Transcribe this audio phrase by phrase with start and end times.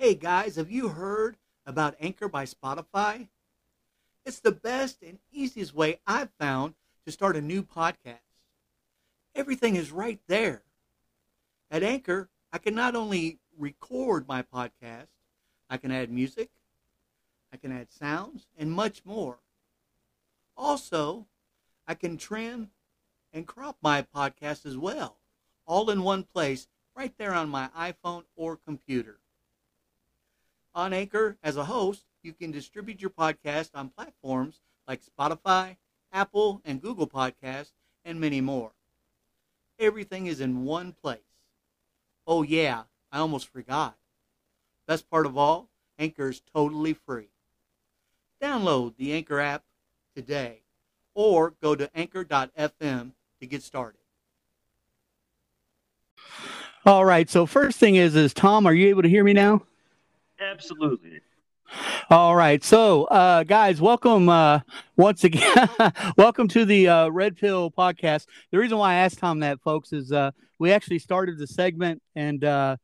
[0.00, 3.28] Hey guys, have you heard about Anchor by Spotify?
[4.24, 6.72] It's the best and easiest way I've found
[7.04, 8.24] to start a new podcast.
[9.34, 10.62] Everything is right there.
[11.70, 15.08] At Anchor, I can not only record my podcast,
[15.68, 16.48] I can add music,
[17.52, 19.40] I can add sounds, and much more.
[20.56, 21.26] Also,
[21.86, 22.70] I can trim
[23.34, 25.18] and crop my podcast as well,
[25.66, 29.19] all in one place, right there on my iPhone or computer.
[30.74, 35.76] On Anchor, as a host, you can distribute your podcast on platforms like Spotify,
[36.12, 37.72] Apple, and Google Podcasts,
[38.04, 38.72] and many more.
[39.78, 41.20] Everything is in one place.
[42.26, 43.96] Oh, yeah, I almost forgot.
[44.86, 47.30] Best part of all, Anchor is totally free.
[48.42, 49.64] Download the Anchor app
[50.14, 50.60] today
[51.14, 54.00] or go to anchor.fm to get started.
[56.86, 57.28] All right.
[57.28, 59.62] So first thing is, is Tom, are you able to hear me now?
[60.40, 61.20] Absolutely.
[62.08, 62.64] All right.
[62.64, 64.60] So, uh, guys, welcome uh,
[64.96, 65.68] once again.
[66.16, 68.26] welcome to the uh, Red Pill podcast.
[68.50, 72.02] The reason why I asked Tom that, folks, is uh, we actually started the segment,
[72.16, 72.76] and uh,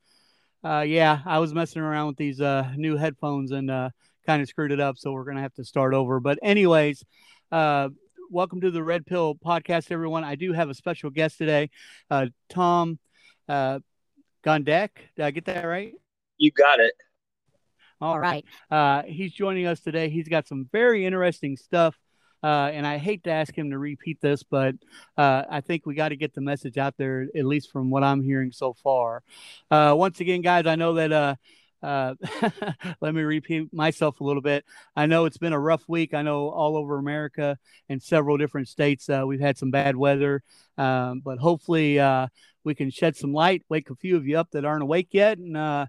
[0.63, 3.89] uh, yeah, I was messing around with these uh, new headphones and uh,
[4.27, 4.99] kind of screwed it up.
[4.99, 6.21] So we're gonna have to start over.
[6.21, 7.03] But anyways,
[7.51, 7.89] uh,
[8.31, 10.25] welcome to the Red Pill podcast, everyone.
[10.25, 11.71] I do have a special guest today,
[12.11, 12.99] uh, Tom
[13.49, 13.79] uh,
[14.45, 14.91] Gondek.
[15.17, 15.95] Did I get that right?
[16.37, 16.93] You got it.
[18.01, 18.45] All right.
[18.71, 20.11] Uh, he's joining us today.
[20.11, 21.97] He's got some very interesting stuff.
[22.43, 24.75] Uh, and I hate to ask him to repeat this, but
[25.17, 28.05] uh, I think we got to get the message out there, at least from what
[28.05, 29.23] I'm hearing so far.
[29.71, 31.13] Uh, once again, guys, I know that.
[31.13, 31.35] Uh,
[31.83, 32.15] uh,
[33.01, 34.65] let me repeat myself a little bit.
[34.97, 36.15] I know it's been a rough week.
[36.15, 37.59] I know all over America
[37.89, 40.43] and several different states uh, we've had some bad weather,
[40.79, 42.01] um, but hopefully
[42.65, 45.39] we can shed some light, wake a few of you up that aren't awake yet,
[45.39, 45.87] and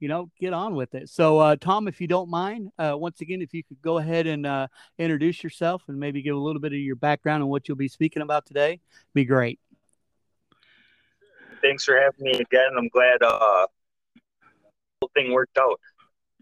[0.00, 1.08] you know, get on with it.
[1.10, 4.26] So, uh, Tom, if you don't mind, uh, once again, if you could go ahead
[4.26, 4.66] and uh,
[4.98, 7.88] introduce yourself and maybe give a little bit of your background and what you'll be
[7.88, 8.80] speaking about today,
[9.14, 9.60] be great.
[11.60, 12.70] Thanks for having me again.
[12.76, 13.66] I'm glad uh,
[14.14, 14.20] the
[15.02, 15.78] whole thing worked out.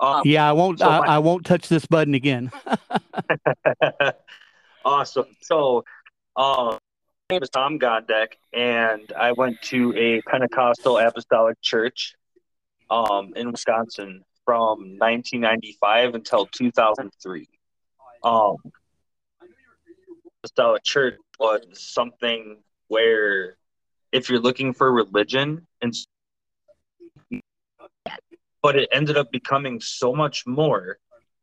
[0.00, 0.78] Um, yeah, I won't.
[0.78, 1.06] So I, my...
[1.06, 2.52] I won't touch this button again.
[4.84, 5.26] awesome.
[5.40, 5.84] So,
[6.36, 6.78] uh,
[7.28, 12.14] my name is Tom Gondek, and I went to a Pentecostal Apostolic Church
[12.90, 17.48] um, in Wisconsin from 1995 until 2003.
[18.24, 18.56] Um,
[20.56, 23.56] so church was something where
[24.12, 25.94] if you're looking for religion and
[28.62, 30.98] but it ended up becoming so much more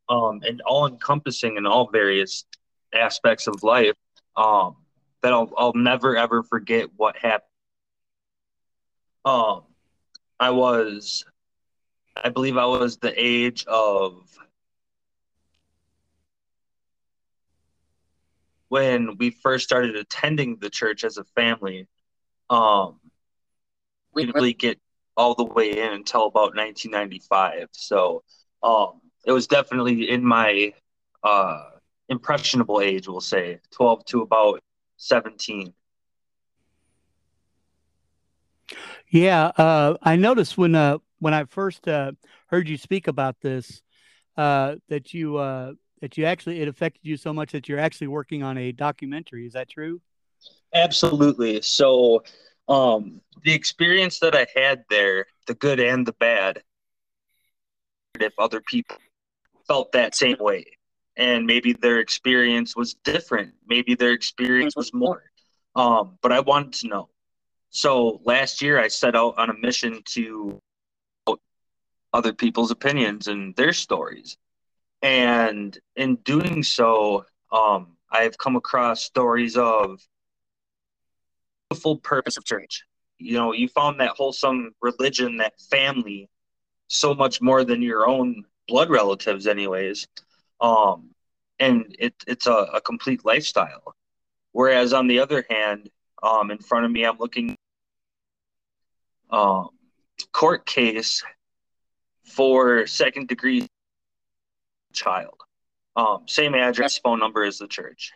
[0.10, 2.46] um, and all encompassing in all various
[2.94, 3.96] aspects of life
[4.36, 4.76] um,
[5.22, 7.50] that I'll, I'll never ever forget what happened.
[9.24, 9.64] Um,
[10.40, 11.26] I was
[12.24, 14.24] I believe I was the age of
[18.70, 21.88] when we first started attending the church as a family.
[22.50, 23.00] Um,
[24.14, 24.80] we didn't really get
[25.18, 27.70] all the way in until about 1995.
[27.72, 28.24] So
[28.64, 30.74] um, it was definitely in my
[31.24, 31.64] uh,
[32.10, 34.62] impressionable age, we'll say 12 to about
[34.98, 35.74] 17.
[39.10, 42.14] Yeah, uh, I noticed when uh, when I first uh,
[42.48, 43.82] heard you speak about this,
[44.38, 48.08] uh, that you uh, that you actually it affected you so much that you're actually
[48.08, 49.46] working on a documentary.
[49.46, 50.02] Is that true?
[50.74, 51.62] Absolutely.
[51.62, 52.24] So,
[52.68, 56.62] um, the experience that I had there, the good and the bad,
[58.20, 58.98] if other people
[59.68, 60.66] felt that same way,
[61.18, 65.24] and maybe their experience was different, maybe their experience was more.
[65.76, 67.10] Um, but I wanted to know.
[67.70, 70.62] So last year, I set out on a mission to
[72.16, 74.38] other people's opinions and their stories.
[75.02, 80.02] And in doing so, um, I've come across stories of
[81.70, 82.84] the full purpose of church.
[83.20, 86.30] You know, you found that wholesome religion, that family,
[86.88, 90.08] so much more than your own blood relatives, anyways.
[90.62, 91.10] Um,
[91.60, 93.94] and it, it's a, a complete lifestyle.
[94.54, 95.90] Whereas on the other hand,
[96.24, 97.56] um, in front of me, I'm looking
[99.30, 99.70] um,
[100.32, 101.24] court case
[102.26, 103.68] for second degree
[104.94, 105.36] child.
[105.96, 108.12] Um, same address, phone number as the church,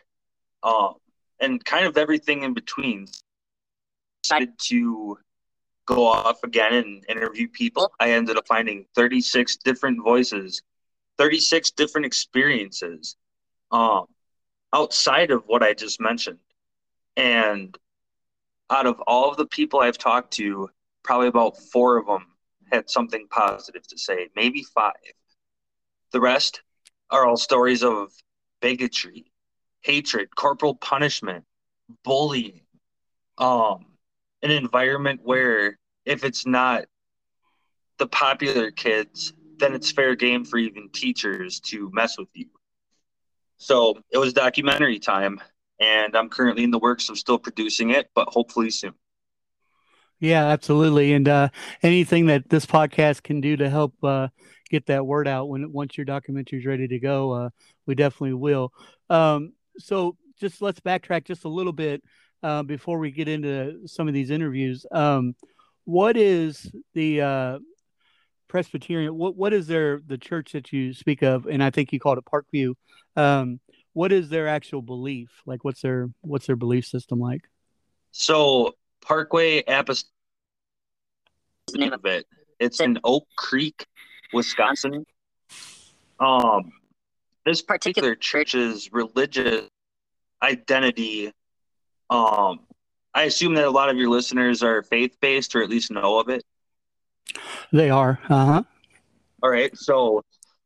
[0.62, 0.94] um,
[1.40, 3.08] and kind of everything in between.
[4.22, 5.18] Decided to
[5.86, 7.90] go off again and interview people.
[7.98, 10.60] I ended up finding 36 different voices,
[11.16, 13.16] 36 different experiences
[13.70, 14.06] um,
[14.74, 16.38] outside of what I just mentioned.
[17.16, 17.76] And
[18.68, 20.68] out of all of the people I've talked to,
[21.02, 22.26] probably about four of them
[22.72, 24.92] had something positive to say, maybe five.
[26.12, 26.62] The rest
[27.10, 28.12] are all stories of
[28.60, 29.32] bigotry,
[29.82, 31.44] hatred, corporal punishment,
[32.04, 32.62] bullying,
[33.38, 33.86] um,
[34.42, 36.84] an environment where if it's not
[37.98, 42.46] the popular kids, then it's fair game for even teachers to mess with you.
[43.58, 45.40] So it was documentary time,
[45.78, 48.94] and I'm currently in the works of still producing it, but hopefully soon.
[50.20, 51.14] Yeah, absolutely.
[51.14, 51.48] And uh,
[51.82, 54.28] anything that this podcast can do to help uh,
[54.68, 57.50] get that word out when once your documentary is ready to go, uh,
[57.86, 58.72] we definitely will.
[59.08, 62.02] Um, so just let's backtrack just a little bit
[62.42, 64.84] uh, before we get into some of these interviews.
[64.92, 65.34] Um,
[65.84, 67.58] what is the uh,
[68.46, 69.16] Presbyterian?
[69.16, 71.46] What what is their the church that you speak of?
[71.46, 72.74] And I think you called it Parkview.
[73.16, 73.58] Um,
[73.94, 75.30] what is their actual belief?
[75.46, 77.42] Like, what's their what's their belief system like?
[78.12, 80.10] So Parkway Apostolic
[81.72, 82.26] the name of it.
[82.58, 83.86] It's in Oak Creek,
[84.32, 85.06] Wisconsin.
[86.18, 86.72] Um,
[87.46, 89.68] this particular church's religious
[90.42, 91.32] identity
[92.10, 92.60] um,
[93.14, 96.18] I assume that a lot of your listeners are faith based or at least know
[96.18, 96.44] of it.
[97.72, 98.18] They are.
[98.28, 98.62] Uh huh.
[99.42, 99.76] All right.
[99.76, 100.22] So,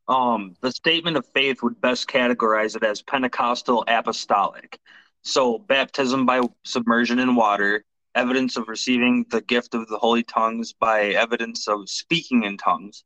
[0.07, 4.79] um, the statement of faith would best categorize it as Pentecostal apostolic.
[5.21, 7.83] So, baptism by submersion in water,
[8.15, 13.03] evidence of receiving the gift of the holy tongues by evidence of speaking in tongues.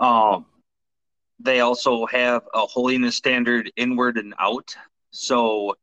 [0.00, 0.46] Um,
[1.38, 4.74] they also have a holiness standard inward and out.
[5.10, 5.76] So,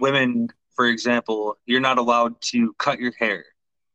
[0.00, 3.44] women for example, you're not allowed to cut your hair.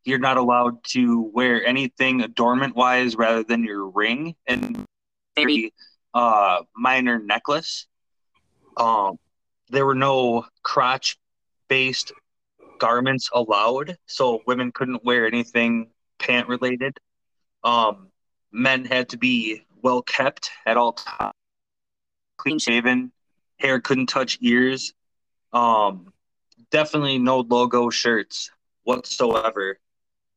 [0.04, 4.86] You're not allowed to wear anything adornment wise rather than your ring and
[5.36, 5.74] very
[6.13, 7.88] uh, minor necklace.
[8.78, 9.18] Um,
[9.69, 11.18] there were no crotch
[11.68, 12.13] based
[12.79, 15.89] garments allowed, so women couldn't wear anything
[16.19, 16.97] pant related.
[17.63, 18.09] Um,
[18.51, 21.33] men had to be well kept at all times,
[22.38, 23.12] clean shaven,
[23.57, 24.94] hair couldn't touch ears.
[25.53, 26.13] Um,
[26.71, 28.51] definitely no logo shirts
[28.83, 29.79] whatsoever.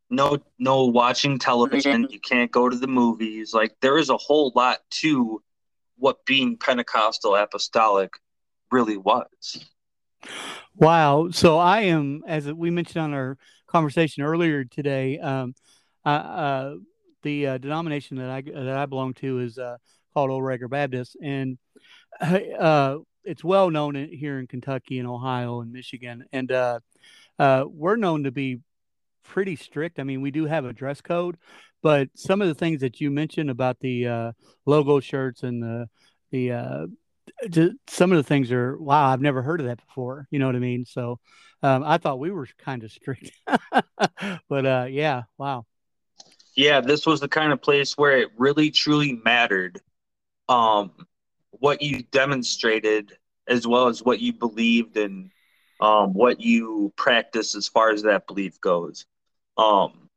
[0.08, 2.08] No, no watching television.
[2.10, 3.54] You can't go to the movies.
[3.54, 5.42] Like there is a whole lot to
[5.96, 8.14] what being Pentecostal apostolic
[8.72, 9.66] really was.
[10.76, 11.28] Wow.
[11.30, 13.36] So I am, as we mentioned on our
[13.66, 15.54] conversation earlier today, um,
[16.04, 16.74] uh,
[17.22, 19.76] the uh, denomination that I that I belong to is uh,
[20.14, 21.58] called Old Regular Baptist, and
[22.20, 26.80] uh, it's well known in, here in Kentucky and Ohio and Michigan, and uh,
[27.38, 28.60] uh, we're known to be
[29.22, 29.98] pretty strict.
[29.98, 31.36] I mean, we do have a dress code,
[31.82, 34.32] but some of the things that you mentioned about the
[34.64, 35.88] logo shirts and the
[36.30, 36.88] the
[37.56, 39.06] uh, some of the things are wow.
[39.06, 40.26] I've never heard of that before.
[40.30, 40.84] You know what I mean?
[40.84, 41.18] So
[41.62, 43.30] um, I thought we were kind of strict,
[44.48, 45.66] but uh, yeah, wow.
[46.56, 49.80] Yeah, this was the kind of place where it really truly mattered.
[50.48, 50.90] Um,
[51.50, 53.16] what you demonstrated
[53.46, 55.30] as well as what you believed and
[55.80, 59.06] um, what you practice as far as that belief goes.
[59.56, 60.08] Um,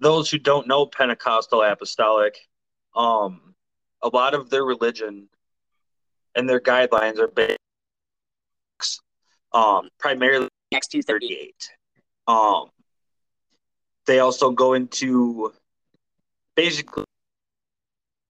[0.00, 2.36] those who don't know Pentecostal Apostolic,
[2.94, 3.54] um,
[4.02, 5.28] a lot of their religion
[6.34, 7.58] and their guidelines are based
[9.52, 11.54] um, primarily Acts 238.
[12.26, 12.70] Um,
[14.06, 15.52] they also go into
[16.56, 17.04] basically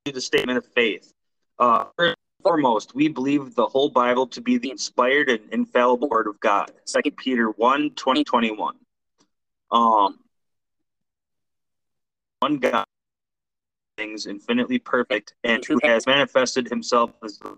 [0.04, 1.12] the statement of faith
[1.58, 6.26] uh, first foremost, we believe the whole Bible to be the inspired and infallible Word
[6.26, 6.72] of God.
[6.84, 8.76] Second Peter 1 20, 21.
[9.70, 10.18] Um,
[12.40, 12.84] one God,
[13.96, 17.56] things infinitely perfect, and who has manifested himself as the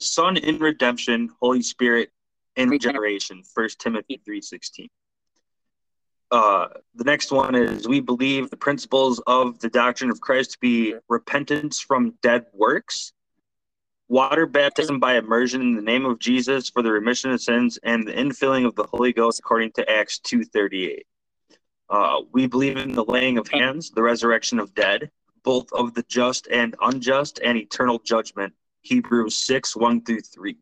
[0.00, 2.10] Son in redemption, Holy Spirit
[2.56, 3.42] in regeneration.
[3.54, 4.88] First Timothy three sixteen.
[6.30, 10.58] Uh, the next one is we believe the principles of the doctrine of Christ to
[10.58, 13.12] be repentance from dead works,
[14.08, 18.06] water baptism by immersion in the name of Jesus for the remission of sins, and
[18.06, 21.02] the infilling of the Holy Ghost according to Acts 2.38.
[21.90, 25.10] Uh, we believe in the laying of hands, the resurrection of dead,
[25.42, 28.52] both of the just and unjust, and eternal judgment.
[28.84, 30.56] Hebrews 6, 1 through 3.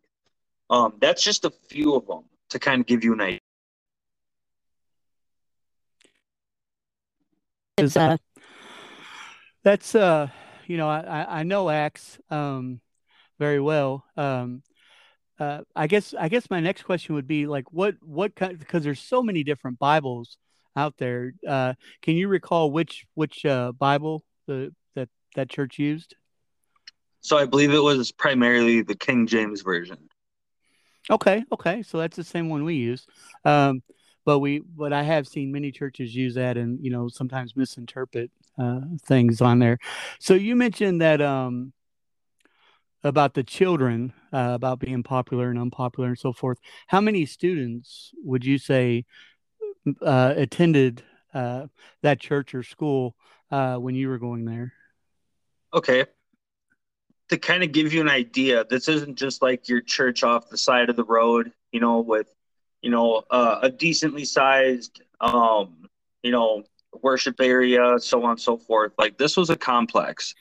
[0.71, 3.39] Um, that's just a few of them to kind of give you an idea.
[7.79, 8.17] is uh,
[9.65, 10.29] that's uh
[10.67, 12.81] you know I I know Acts um
[13.39, 14.63] very well um
[15.39, 18.85] uh I guess I guess my next question would be like what what kind because
[18.85, 20.37] there's so many different Bibles
[20.77, 26.15] out there uh can you recall which which uh Bible the that that church used
[27.23, 29.99] so I believe it was primarily the King James version
[31.11, 33.07] okay okay so that's the same one we use
[33.45, 33.83] um
[34.25, 38.31] but we but I have seen many churches use that and you know sometimes misinterpret
[38.59, 39.79] uh, things on there.
[40.21, 41.73] So you mentioned that um,
[43.05, 46.59] about the children uh, about being popular and unpopular and so forth.
[46.87, 49.05] How many students would you say
[50.01, 51.03] uh, attended
[51.35, 51.67] uh,
[52.03, 53.17] that church or school
[53.51, 54.73] uh, when you were going there?
[55.75, 56.07] Okay.
[57.33, 60.59] To kind of give you an idea, this isn't just like your church off the
[60.59, 62.27] side of the road, you know, with,
[62.83, 65.89] you know, uh, a decently sized, um,
[66.23, 66.63] you know,
[67.01, 68.93] worship area, so on and so forth.
[68.99, 70.35] Like this was a complex.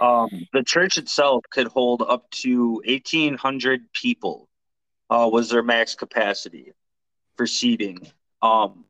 [0.00, 4.48] Um, the church itself could hold up to 1,800 people.
[5.10, 6.72] Uh, was their max capacity
[7.36, 8.06] for seating.
[8.40, 8.84] Um,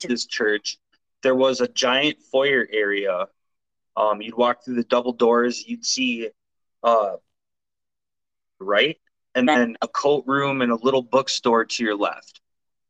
[0.00, 0.78] this church,
[1.22, 3.26] there was a giant foyer area.
[3.94, 6.30] Um, you'd walk through the double doors, you'd see,
[6.82, 7.16] uh,
[8.60, 8.98] right,
[9.34, 12.40] and then a coat room and a little bookstore to your left,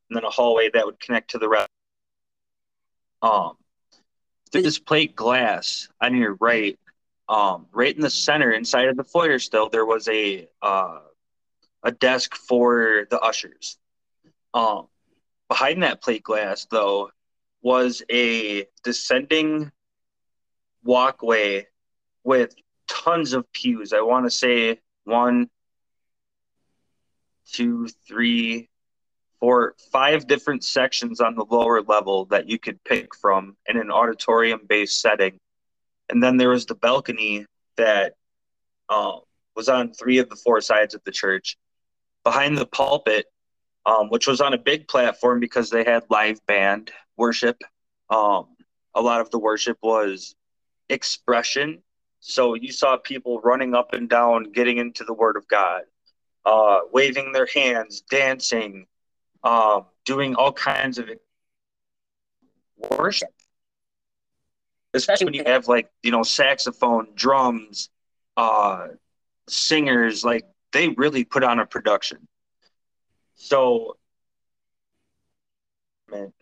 [0.09, 1.69] and then a hallway that would connect to the rest.
[3.23, 3.57] Um,
[4.53, 6.79] this plate glass on your right
[7.29, 11.01] um, right in the center, inside of the foyer, still there was a uh,
[11.83, 13.79] a desk for the ushers.
[14.55, 14.87] Um,
[15.49, 17.11] behind that plate glass, though,
[17.63, 19.73] was a descending
[20.85, 21.67] walkway
[22.23, 22.55] with
[22.89, 23.93] tons of pews.
[23.93, 25.49] I want to say one,
[27.53, 28.69] two, three,
[29.41, 33.91] four, five different sections on the lower level that you could pick from in an
[33.91, 35.39] auditorium based setting
[36.09, 38.15] and then there was the balcony that
[38.89, 39.21] um,
[39.55, 41.57] was on three of the four sides of the church.
[42.25, 43.27] Behind the pulpit,
[43.85, 47.63] um, which was on a big platform because they had live band worship.
[48.11, 48.47] Um,
[48.95, 50.35] a lot of the worship was
[50.89, 51.83] expression.
[52.21, 55.83] So you saw people running up and down, getting into the Word of God,
[56.45, 58.87] uh, waving their hands, dancing,
[59.45, 61.09] um, doing all kinds of
[62.91, 63.31] worship
[64.97, 67.91] especially when you have like you know saxophone, drums,
[68.37, 68.89] uh,
[69.49, 70.25] singers.
[70.25, 72.27] Like they really put on a production.
[73.35, 73.97] So,
[76.11, 76.33] man,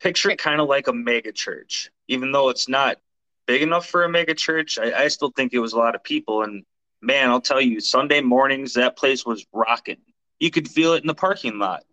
[0.00, 2.98] picture it kind of like a mega church, even though it's not
[3.46, 4.78] big enough for a mega church.
[4.78, 6.64] I, I still think it was a lot of people, and
[7.00, 9.98] man, I'll tell you, Sunday mornings that place was rocking.
[10.38, 11.84] You could feel it in the parking lot,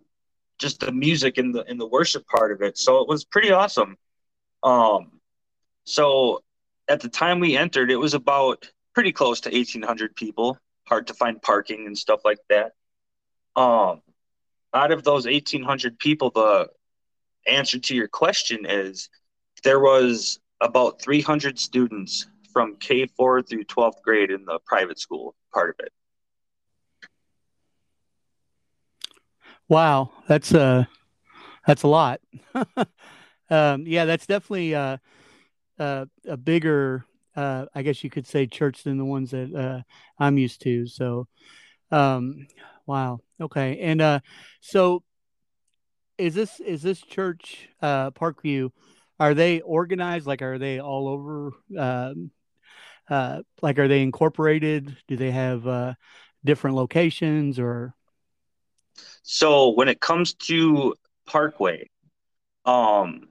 [0.58, 2.78] just the music and the in the worship part of it.
[2.78, 3.98] So it was pretty awesome.
[4.64, 5.20] Um,
[5.84, 6.44] so
[6.88, 10.58] at the time we entered, it was about pretty close to 1,800 people.
[10.88, 12.74] Hard to find parking and stuff like that.
[13.56, 14.02] Um,
[14.74, 16.70] out of those 1,800 people, the
[17.48, 19.10] answer to your question is
[19.64, 25.70] there was about 300 students from K4 through 12th grade in the private school part
[25.70, 25.94] of it.
[29.68, 30.84] Wow, that's a uh,
[31.68, 32.22] that's a lot.
[33.52, 34.98] um, yeah, that's definitely uh,
[35.78, 39.82] uh, a bigger, uh, I guess you could say, church than the ones that uh,
[40.18, 40.88] I'm used to.
[40.88, 41.28] So,
[41.92, 42.48] um,
[42.88, 44.20] wow, okay, and uh,
[44.62, 45.04] so
[46.18, 48.72] is this is this church uh, Parkview?
[49.20, 50.28] Are they organized?
[50.28, 51.52] Like, are they all over?
[51.78, 52.32] Um,
[53.10, 54.96] uh, like, are they incorporated?
[55.08, 55.94] Do they have uh,
[56.44, 57.94] different locations or?
[59.24, 60.96] So when it comes to
[61.26, 61.90] Parkway,
[62.66, 63.30] um,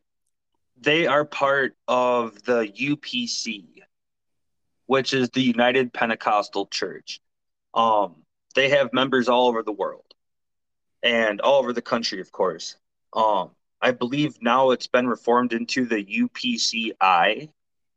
[0.80, 3.66] they are part of the UPC,
[4.87, 7.21] which is the United Pentecostal Church.
[7.75, 8.23] Um,
[8.54, 10.04] they have members all over the world
[11.02, 12.76] and all over the country, of course.
[13.12, 13.50] Um,
[13.81, 17.51] I believe now it's been reformed into the UPCI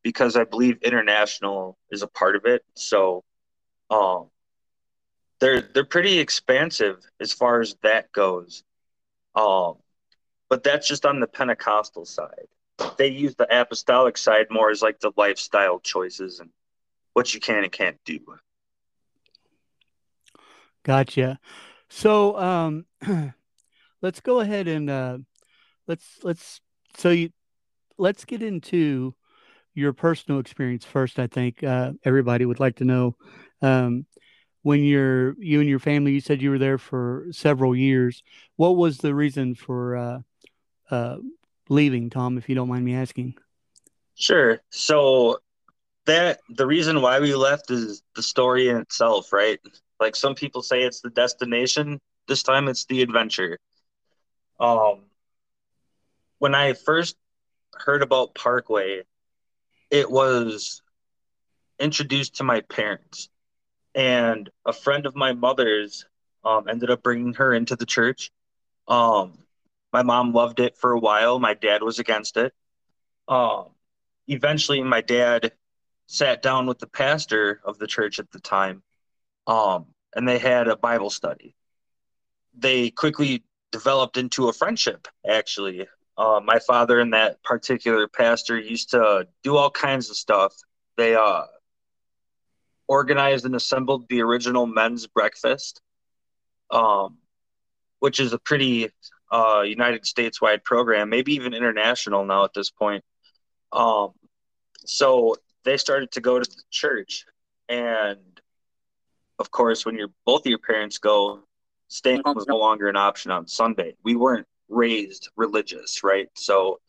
[0.03, 2.63] because I believe international is a part of it.
[2.75, 3.23] So,
[3.89, 4.27] um,
[5.39, 8.63] they're they're pretty expansive as far as that goes.
[9.35, 9.75] Um,
[10.49, 12.47] but that's just on the Pentecostal side
[12.97, 16.49] they use the apostolic side more as like the lifestyle choices and
[17.13, 18.19] what you can and can't do.
[20.83, 21.39] Gotcha.
[21.89, 22.85] So um,
[24.01, 25.17] let's go ahead and uh,
[25.91, 26.61] let's let's
[26.95, 27.29] so you
[27.97, 29.13] let's get into
[29.73, 31.19] your personal experience first.
[31.19, 33.17] I think uh, everybody would like to know
[33.61, 34.05] um,
[34.63, 36.13] when you're you and your family.
[36.13, 38.23] You said you were there for several years.
[38.55, 40.19] What was the reason for uh,
[40.89, 41.17] uh
[41.67, 43.35] leaving, Tom, if you don't mind me asking?
[44.15, 44.61] Sure.
[44.69, 45.39] So
[46.05, 49.59] that the reason why we left is the story in itself, right?
[49.99, 51.99] Like some people say it's the destination.
[52.29, 53.59] This time it's the adventure.
[54.57, 55.10] Um
[56.41, 57.15] when I first
[57.75, 59.03] heard about Parkway,
[59.91, 60.81] it was
[61.77, 63.29] introduced to my parents.
[63.93, 66.07] And a friend of my mother's
[66.43, 68.31] um, ended up bringing her into the church.
[68.87, 69.37] Um,
[69.93, 71.37] My mom loved it for a while.
[71.37, 72.53] My dad was against it.
[73.27, 73.65] Um,
[74.27, 75.51] eventually, my dad
[76.07, 78.81] sat down with the pastor of the church at the time,
[79.45, 81.53] um, and they had a Bible study.
[82.57, 85.87] They quickly developed into a friendship, actually.
[86.17, 90.53] Uh, my father and that particular pastor used to do all kinds of stuff.
[90.97, 91.43] They uh,
[92.87, 95.81] organized and assembled the original men's breakfast,
[96.69, 97.17] um,
[97.99, 98.89] which is a pretty
[99.31, 103.03] uh, United States wide program, maybe even international now at this point.
[103.71, 104.11] Um,
[104.85, 107.25] so they started to go to the church,
[107.69, 108.19] and
[109.39, 111.39] of course, when your both of your parents go,
[111.87, 113.95] staying home was no longer an option on Sunday.
[114.03, 116.29] We weren't raised religious, right?
[116.35, 116.79] So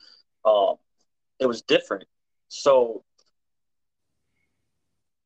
[0.45, 0.77] um,
[1.39, 2.05] it was different.
[2.49, 3.05] So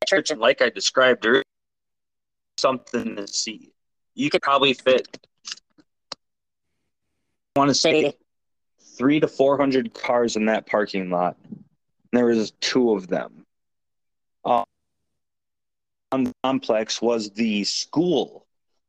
[0.06, 1.42] church, and like I described earlier,
[2.58, 3.72] something to see.
[4.14, 5.18] You could probably fit.
[7.54, 8.14] I want to say
[8.96, 11.36] three to four hundred cars in that parking lot.
[12.12, 13.44] There was two of them.
[14.44, 14.64] Um,
[16.44, 18.46] complex was the school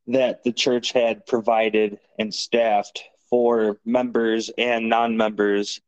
[0.08, 5.82] that the church had provided and staffed for members and non-members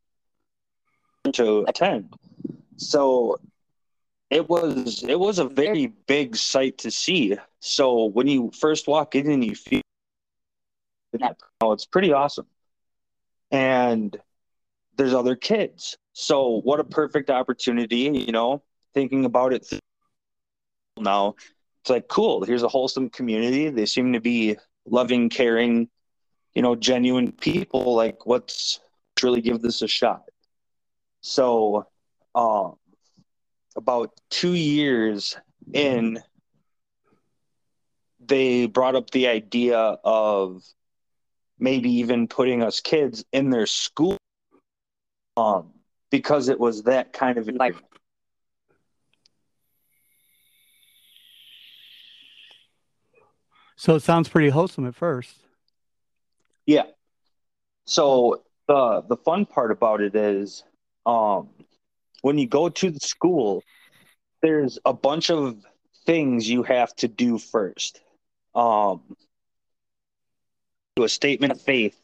[1.34, 2.13] to attend.
[2.77, 3.39] So
[4.29, 7.38] it was it was a very big sight to see.
[7.60, 9.81] So when you first walk in and you feel
[11.13, 12.46] that, oh, it's pretty awesome.
[13.51, 14.15] And
[14.98, 15.98] there's other kids.
[16.13, 18.62] So what a perfect opportunity, you know,
[18.93, 19.67] thinking about it
[20.98, 21.36] now.
[21.81, 23.69] It's like cool, here's a wholesome community.
[23.69, 25.89] They seem to be loving, caring,
[26.53, 27.95] you know, genuine people.
[27.95, 28.79] Like let's
[29.21, 30.23] really give this a shot.
[31.21, 31.87] So
[32.35, 32.75] um
[33.75, 35.37] about two years
[35.73, 36.19] in,
[38.19, 40.63] they brought up the idea of
[41.59, 44.17] maybe even putting us kids in their school
[45.37, 45.71] um,
[46.09, 47.85] because it was that kind of environment.
[53.75, 55.38] So it sounds pretty wholesome at first.
[56.69, 56.84] Yeah.
[57.86, 60.63] So the the fun part about it is
[61.03, 61.49] um,
[62.21, 63.63] when you go to the school,
[64.43, 65.65] there's a bunch of
[66.05, 68.01] things you have to do first.
[68.53, 69.01] Um,
[70.95, 71.97] do a statement of faith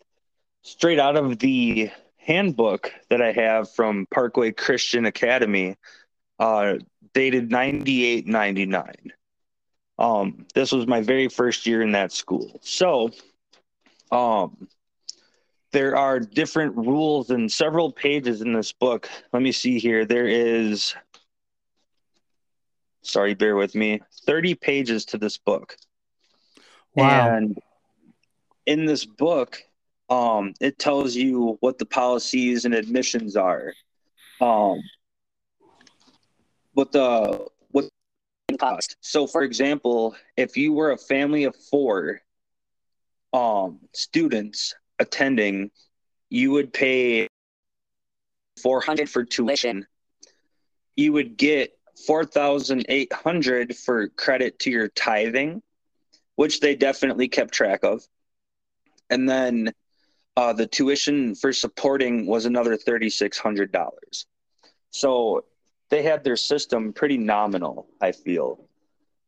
[0.63, 5.75] straight out of the handbook that I have from Parkway Christian Academy,
[6.39, 6.78] uh,
[7.13, 8.95] dated 98 99.
[9.99, 12.60] Um, this was my very first year in that school.
[12.63, 13.12] So,
[14.12, 14.68] um,
[15.72, 19.10] there are different rules and several pages in this book.
[19.34, 20.06] Let me see here.
[20.06, 20.96] There is,
[23.02, 25.76] sorry, bear with me, 30 pages to this book.
[26.96, 27.36] Wow.
[27.36, 27.58] And
[28.65, 29.62] in this book,
[30.10, 33.74] um, it tells you what the policies and admissions are.
[34.39, 34.82] Um,
[36.74, 37.89] what the what
[38.60, 38.96] cost.
[39.02, 42.22] So, for example, if you were a family of four
[43.36, 45.69] um, students, attending,
[46.30, 47.28] you would pay
[48.62, 49.86] 400 for tuition.
[50.95, 55.62] You would get 4,800 for credit to your tithing,
[56.36, 58.08] which they definitely kept track of.
[59.10, 59.74] And then
[60.38, 64.26] uh, the tuition for supporting was another $3,600.
[64.91, 65.43] So
[65.89, 68.65] they had their system pretty nominal, I feel.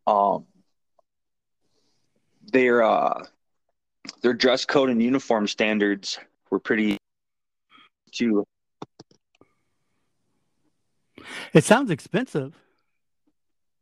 [0.05, 0.45] Um,
[2.45, 3.25] they're, uh,
[4.21, 6.97] their dress code and uniform standards were pretty
[8.11, 8.45] too.
[11.53, 12.55] It sounds expensive.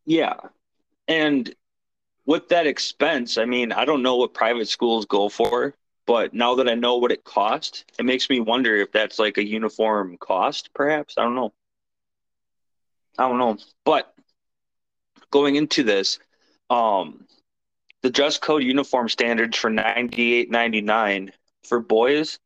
[0.06, 0.36] Yeah.
[1.08, 1.54] And
[2.26, 6.56] with that expense, I mean, I don't know what private schools go for, but now
[6.56, 10.18] that I know what it cost, it makes me wonder if that's like a uniform
[10.18, 11.16] cost, perhaps.
[11.18, 11.54] I don't know.
[13.18, 13.58] I don't know.
[13.84, 14.14] But
[15.32, 16.20] going into this,
[16.70, 17.26] um,
[18.06, 21.32] the dress code uniform standards for 98.99
[21.64, 22.38] for boys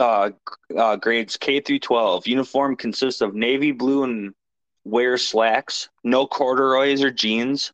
[0.00, 0.30] uh,
[0.76, 4.34] uh, grades K through 12 uniform consists of navy blue and
[4.82, 7.72] wear slacks no corduroys or jeans.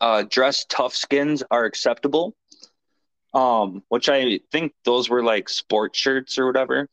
[0.00, 2.34] Uh, dress tough skins are acceptable.
[3.32, 6.88] Um, which I think those were like sport shirts or whatever.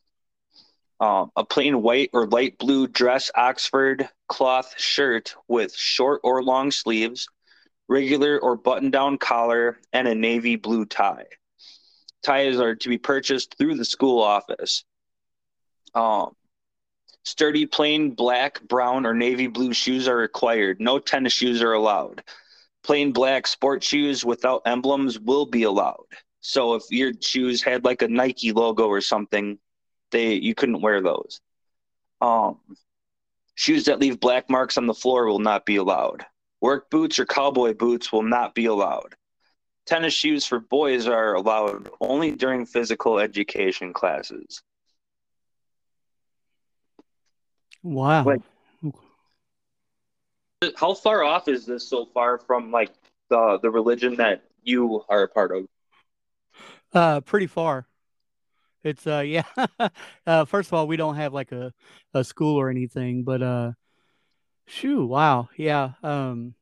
[1.00, 6.70] Um, a plain white or light blue dress Oxford cloth shirt with short or long
[6.70, 7.28] sleeves,
[7.88, 11.26] regular or button down collar, and a navy blue tie.
[12.22, 14.84] Ties are to be purchased through the school office.
[15.94, 16.34] Um,
[17.24, 20.80] sturdy, plain black, brown, or navy blue shoes are required.
[20.80, 22.22] No tennis shoes are allowed.
[22.84, 26.06] Plain black sport shoes without emblems will be allowed.
[26.40, 29.58] So if your shoes had like a Nike logo or something,
[30.10, 31.40] they you couldn't wear those.
[32.20, 32.58] Um,
[33.54, 36.24] shoes that leave black marks on the floor will not be allowed.
[36.62, 39.16] Work boots or cowboy boots will not be allowed.
[39.84, 44.62] Tennis shoes for boys are allowed only during physical education classes.
[47.82, 48.24] Wow.
[48.24, 48.42] Like-
[50.76, 52.92] How far off is this so far from like
[53.28, 55.66] the the religion that you are a part of?
[56.94, 57.88] Uh, pretty far.
[58.84, 59.42] It's uh, yeah.
[60.24, 61.72] uh, first of all, we don't have like a
[62.14, 63.72] a school or anything, but uh,
[64.66, 65.92] shoo, wow, yeah.
[66.02, 66.54] Um,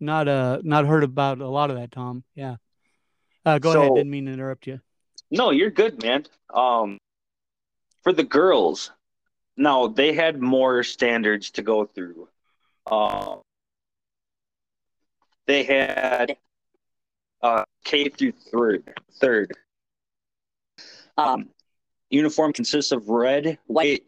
[0.00, 2.24] not uh, not heard about a lot of that, Tom.
[2.34, 2.56] Yeah.
[3.44, 3.88] Uh, go ahead.
[3.88, 4.80] So- Didn't mean to interrupt you.
[5.30, 6.26] No, you're good, man.
[6.52, 6.98] Um,
[8.02, 8.90] for the girls,
[9.56, 12.28] now they had more standards to go through.
[12.86, 13.40] Um,
[15.46, 16.36] they had
[17.40, 18.92] uh, K through third.
[19.20, 19.52] Third.
[21.16, 21.48] Um,
[22.10, 24.04] uniform consists of red, white,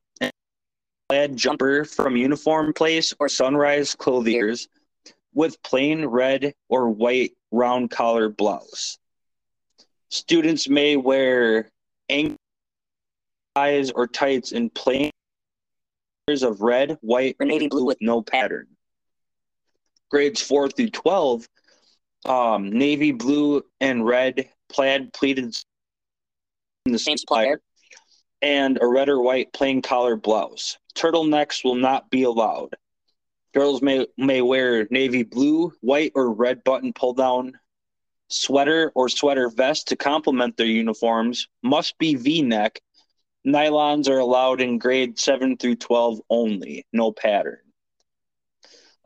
[1.09, 4.69] plaid jumper from Uniform Place or Sunrise Clothiers,
[5.35, 8.99] with plain red or white round collar blouse.
[10.09, 11.71] Students may wear
[12.09, 12.37] ankle
[13.55, 15.11] ties or tights in plain
[16.27, 18.67] colors of red, white, or navy blue with no pattern.
[20.11, 21.49] Grades 4 through 12,
[22.27, 25.57] um, navy blue and red plaid pleated
[26.87, 27.61] in the same supplier,
[28.45, 30.77] and a red or white plain collar blouse.
[30.95, 32.77] Turtlenecks will not be allowed.
[33.55, 37.59] Girls may may wear navy blue, white, or red button pull down
[38.29, 41.49] sweater or sweater vest to complement their uniforms.
[41.63, 42.81] Must be V neck.
[43.47, 47.59] Nylons are allowed in grade 7 through 12 only, no pattern.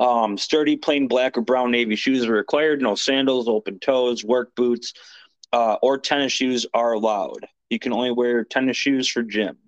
[0.01, 2.81] Um, sturdy, plain black or brown navy shoes are required.
[2.81, 4.95] No sandals, open toes, work boots,
[5.53, 7.47] uh, or tennis shoes are allowed.
[7.71, 9.59] You can only wear tennis shoes for gym.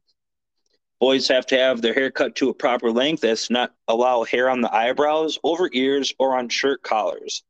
[1.01, 4.51] Boys have to have their hair cut to a proper length to not allow hair
[4.51, 7.43] on the eyebrows, over ears, or on shirt collars.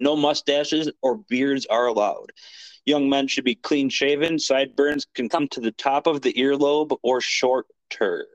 [0.00, 2.32] No mustaches or beards are allowed.
[2.84, 4.38] Young men should be clean shaven.
[4.38, 8.26] Sideburns can come to the top of the earlobe or shorter.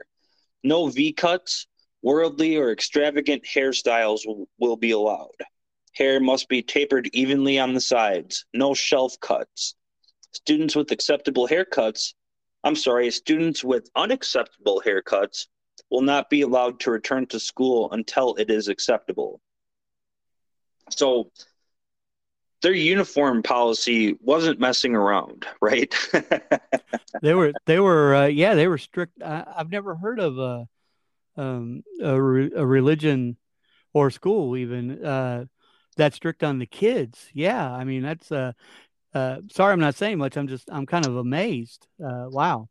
[0.64, 1.68] No V cuts,
[2.02, 4.22] worldly or extravagant hairstyles
[4.60, 5.36] will be allowed.
[5.94, 8.46] Hair must be tapered evenly on the sides.
[8.54, 9.76] No shelf cuts.
[10.34, 12.14] Students with acceptable haircuts,
[12.64, 15.48] I'm sorry, students with unacceptable haircuts
[15.90, 19.42] will not be allowed to return to school until it is acceptable.
[20.90, 21.32] So
[22.62, 25.94] their uniform policy wasn't messing around, right?
[27.22, 29.22] They were they were uh, yeah they were strict.
[29.22, 30.68] I, I've never heard of a
[31.38, 33.38] um a, re- a religion
[33.94, 35.46] or school even uh
[35.98, 37.28] that strict on the kids.
[37.34, 38.54] Yeah, I mean that's uh
[39.14, 40.38] uh sorry I'm not saying much.
[40.38, 41.88] I'm just I'm kind of amazed.
[42.04, 42.70] Uh, wow.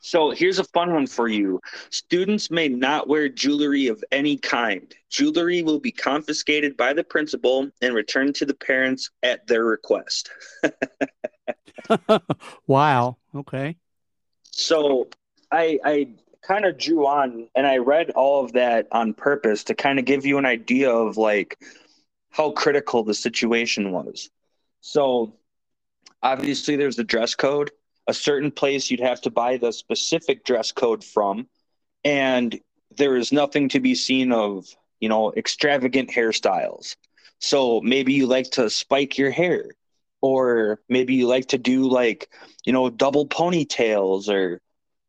[0.00, 1.60] So here's a fun one for you.
[1.90, 4.94] Students may not wear jewelry of any kind.
[5.10, 10.30] Jewelry will be confiscated by the principal and returned to the parents at their request.
[12.66, 13.16] wow.
[13.34, 13.76] Okay.
[14.52, 15.08] So
[15.50, 16.08] I I
[16.42, 20.04] kind of drew on and I read all of that on purpose to kind of
[20.04, 21.58] give you an idea of like
[22.30, 24.30] how critical the situation was.
[24.80, 25.34] So
[26.22, 27.70] obviously there's the dress code,
[28.06, 31.46] a certain place you'd have to buy the specific dress code from
[32.04, 32.58] and
[32.96, 34.66] there is nothing to be seen of,
[35.00, 36.96] you know, extravagant hairstyles.
[37.38, 39.66] So maybe you like to spike your hair
[40.20, 42.28] or maybe you like to do like,
[42.64, 44.60] you know, double ponytails or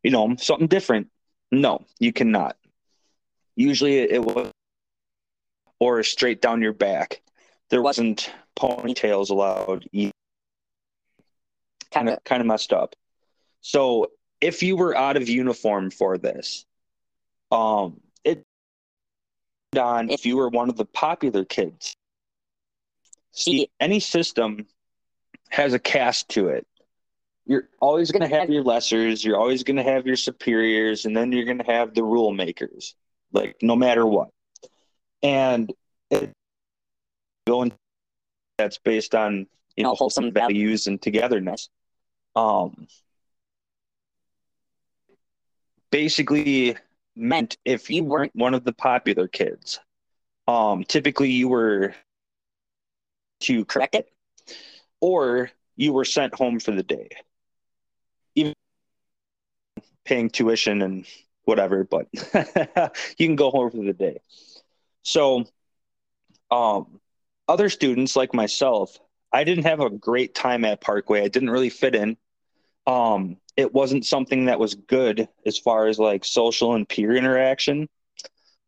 [0.04, 1.10] you know, something different.
[1.52, 2.58] No, you cannot.
[3.56, 4.52] Usually it was
[5.80, 7.22] or straight down your back.
[7.70, 9.88] There wasn't ponytails allowed.
[11.92, 12.96] Kind of kind of messed up.
[13.62, 16.66] So if you were out of uniform for this,
[17.52, 18.44] um, it
[19.78, 21.96] on if you were one of the popular kids.
[23.32, 24.68] See, any system
[25.50, 26.68] has a cast to it
[27.50, 31.18] you're always going to have your lessers, you're always going to have your superiors, and
[31.18, 32.94] then you're going to have the rule makers,
[33.34, 34.30] like no matter what.
[35.24, 35.74] And
[36.12, 36.32] it,
[37.48, 37.74] going
[38.60, 41.70] that's based on you know wholesome values and togetherness.
[42.40, 42.88] Um,
[45.92, 46.78] basically
[47.16, 49.80] meant if you weren't one of the popular kids,
[50.48, 51.94] um, typically you were
[53.42, 54.10] to correct it,
[55.02, 57.10] or you were sent home for the day
[58.36, 58.54] Even
[60.06, 61.06] paying tuition and
[61.44, 62.08] whatever, but
[63.18, 64.20] you can go home for the day.
[65.04, 65.46] So,
[66.52, 67.00] um,
[67.48, 69.00] other students like myself,
[69.32, 71.24] I didn't have a great time at Parkway.
[71.24, 72.18] I didn't really fit in.
[72.90, 77.88] Um, it wasn't something that was good as far as like social and peer interaction.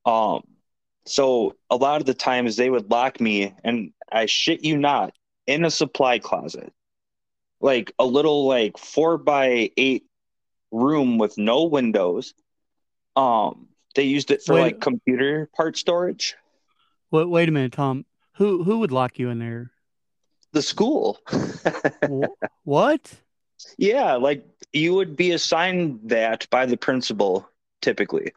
[0.05, 0.43] Um,
[1.05, 5.13] so a lot of the times they would lock me, and I shit you not,
[5.47, 6.71] in a supply closet,
[7.59, 10.05] like a little like four by eight
[10.71, 12.35] room with no windows.
[13.15, 14.61] Um, they used it for Wait.
[14.61, 16.35] like computer part storage.
[17.09, 18.05] Wait, wait a minute, Tom.
[18.35, 19.71] Who who would lock you in there?
[20.51, 21.17] The school.
[22.63, 23.11] What?
[23.77, 27.49] Yeah, like you would be assigned that by the principal
[27.81, 28.33] typically.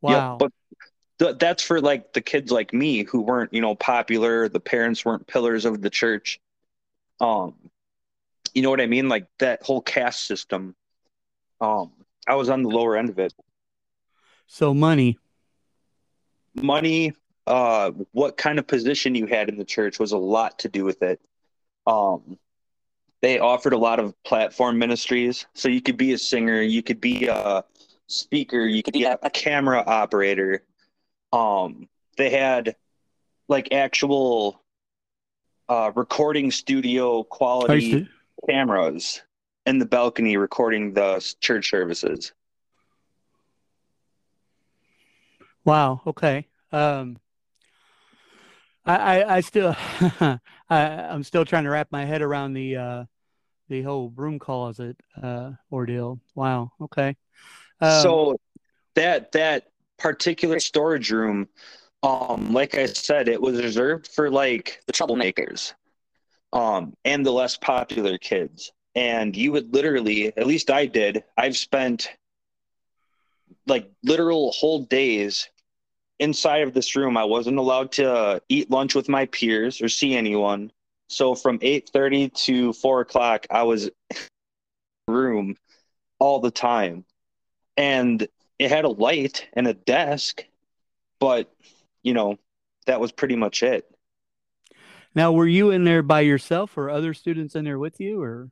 [0.00, 0.10] Wow.
[0.12, 0.52] Yeah, but
[1.18, 4.48] th- that's for like the kids like me who weren't, you know, popular.
[4.48, 6.40] The parents weren't pillars of the church.
[7.20, 7.54] Um,
[8.54, 9.08] you know what I mean?
[9.08, 10.74] Like that whole caste system.
[11.60, 11.92] Um,
[12.26, 13.32] I was on the lower end of it.
[14.46, 15.18] so money.
[16.54, 17.12] Money,
[17.46, 20.84] uh, what kind of position you had in the church was a lot to do
[20.84, 21.20] with it.
[21.86, 22.38] Um,
[23.22, 27.00] they offered a lot of platform ministries, so you could be a singer, you could
[27.00, 27.64] be a
[28.06, 30.62] speaker, you could be a, a camera operator.
[31.32, 32.76] Um, they had
[33.48, 34.62] like actual
[35.68, 38.06] uh, recording studio quality
[38.48, 39.22] cameras
[39.64, 42.32] in the balcony recording the church services.
[45.64, 46.00] Wow.
[46.06, 46.46] Okay.
[46.70, 47.18] Um,
[48.84, 49.76] I, I, I still,
[50.68, 53.04] I, I'm still trying to wrap my head around the, uh,
[53.68, 56.20] the whole broom closet, uh, ordeal.
[56.34, 56.72] Wow.
[56.80, 57.16] Okay.
[57.80, 58.36] Um, so
[58.94, 61.48] that that particular storage room,
[62.02, 65.74] um, like I said, it was reserved for like the troublemakers,
[66.52, 68.72] um, and the less popular kids.
[68.94, 72.10] And you would literally, at least I did, I've spent
[73.66, 75.48] like literal whole days
[76.18, 77.16] inside of this room.
[77.16, 80.72] I wasn't allowed to uh, eat lunch with my peers or see anyone.
[81.08, 83.90] So from eight thirty to four o'clock, I was in
[85.06, 85.56] the room
[86.18, 87.04] all the time
[87.76, 88.26] and
[88.58, 90.44] it had a light and a desk,
[91.20, 91.52] but
[92.02, 92.38] you know,
[92.86, 93.84] that was pretty much it.
[95.14, 98.50] now, were you in there by yourself or other students in there with you or?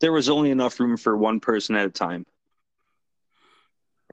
[0.00, 2.26] There was only enough room for one person at a time.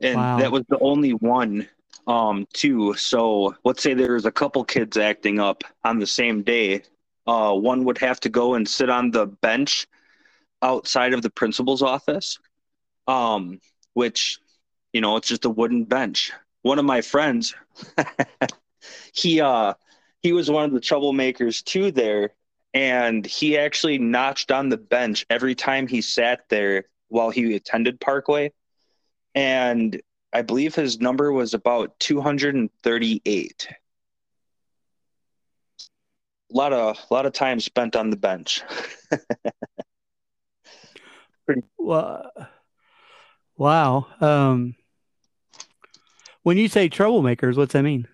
[0.02, 0.38] And Wow.
[0.38, 1.68] that was the only one
[2.08, 2.94] um too.
[2.96, 6.84] So let's say there's a couple kids acting up on the same day.
[7.28, 9.88] Uh one would have to go and sit on the bench
[10.62, 12.40] outside of the principal's office.
[13.08, 13.60] Um
[13.94, 14.40] which
[14.94, 16.32] you know, it's just a wooden bench.
[16.62, 17.56] One of my friends
[19.14, 19.74] he uh
[20.22, 22.32] he was one of the troublemakers too there
[22.74, 28.00] and he actually notched on the bench every time he sat there while he attended
[28.00, 28.52] Parkway
[29.36, 30.02] and
[30.34, 33.68] I believe his number was about 238
[36.52, 38.62] a lot of a lot of time spent on the bench
[41.78, 42.32] Well,
[43.58, 44.08] wow.
[44.22, 44.76] Um,
[46.44, 48.08] when you say troublemakers, what's that mean?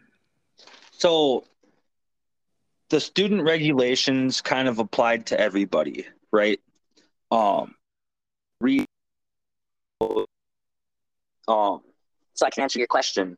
[0.92, 1.46] So
[2.90, 6.60] the student regulations kind of applied to everybody, right?
[7.32, 7.76] Um,
[8.60, 8.86] re-
[11.48, 11.82] um,
[12.40, 13.38] so I can answer your question.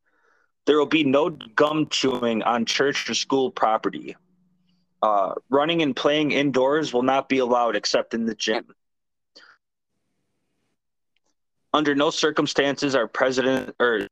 [0.65, 4.15] There will be no gum chewing on church or school property.
[5.01, 8.65] Uh, running and playing indoors will not be allowed except in the gym.
[11.73, 14.07] Under no circumstances are president or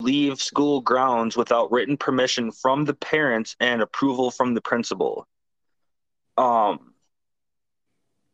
[0.00, 5.28] leave school grounds without written permission from the parents and approval from the principal.
[6.36, 6.94] Um,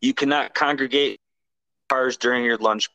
[0.00, 1.20] you cannot congregate
[1.90, 2.88] cars during your lunch.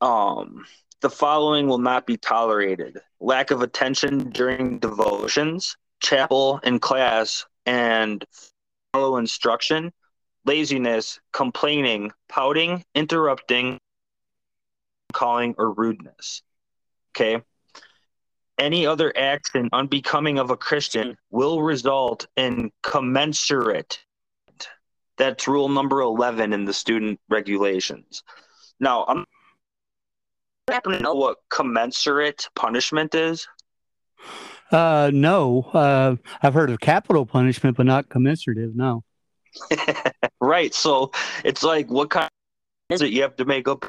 [0.00, 0.64] Um,
[1.02, 8.24] the following will not be tolerated: lack of attention during devotions, chapel, and class, and
[8.92, 9.92] follow instruction,
[10.46, 13.78] laziness, complaining, pouting, interrupting,
[15.12, 16.42] calling, or rudeness.
[17.10, 17.42] Okay.
[18.58, 24.04] Any other action unbecoming of a Christian will result in commensurate.
[25.16, 28.22] That's rule number 11 in the student regulations.
[28.78, 29.24] Now, I'm
[30.72, 33.46] happen to know what commensurate punishment is.
[34.70, 35.62] Uh, no.
[35.72, 38.74] Uh, I've heard of capital punishment, but not commensurative.
[38.74, 39.04] No.
[40.40, 40.72] right.
[40.74, 41.12] So
[41.44, 42.30] it's like, what kind
[42.90, 43.84] is it you have to make up?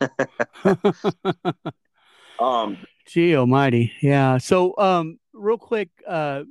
[2.40, 3.92] Um, Gee almighty.
[4.00, 4.38] Yeah.
[4.38, 6.44] So, um, real quick, uh,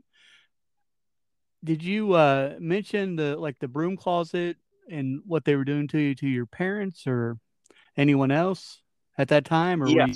[1.63, 4.55] did you uh mention the like the broom closet
[4.89, 7.37] and what they were doing to you to your parents or
[7.97, 8.81] anyone else
[9.17, 10.05] at that time or were Yeah.
[10.07, 10.15] you-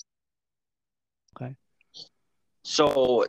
[2.66, 3.26] So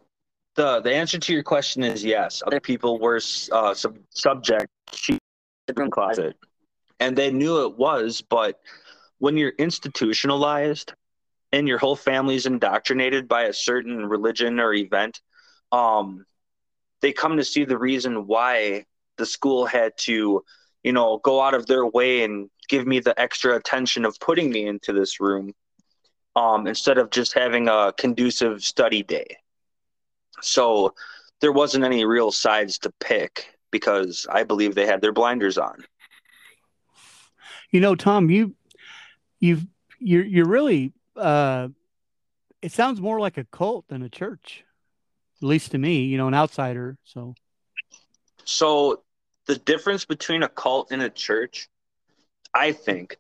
[0.55, 2.43] the the answer to your question is yes.
[2.47, 3.17] Other people were
[3.51, 5.19] uh, sub- subject to
[5.67, 6.37] the closet,
[7.01, 8.23] and they knew it was.
[8.23, 8.61] But
[9.19, 10.93] when you're institutionalized
[11.51, 15.21] and your whole family's indoctrinated by a certain religion or event,
[15.73, 16.25] um,
[17.01, 18.85] they come to see the reason why
[19.17, 20.45] the school had to,
[20.85, 24.51] you know, go out of their way and give me the extra attention of putting
[24.51, 25.53] me into this room
[26.37, 29.37] um, instead of just having a conducive study day.
[30.41, 30.95] So
[31.41, 35.85] there wasn't any real sides to pick because I believe they had their blinders on.
[37.71, 38.55] You know, Tom, you
[39.41, 39.67] you've
[39.99, 41.69] you're you're really uh
[42.63, 44.65] it sounds more like a cult than a church.
[45.43, 46.97] At least to me, you know, an outsider.
[47.05, 47.35] So
[48.45, 49.03] So
[49.47, 51.69] the difference between a cult and a church,
[52.55, 53.17] I think,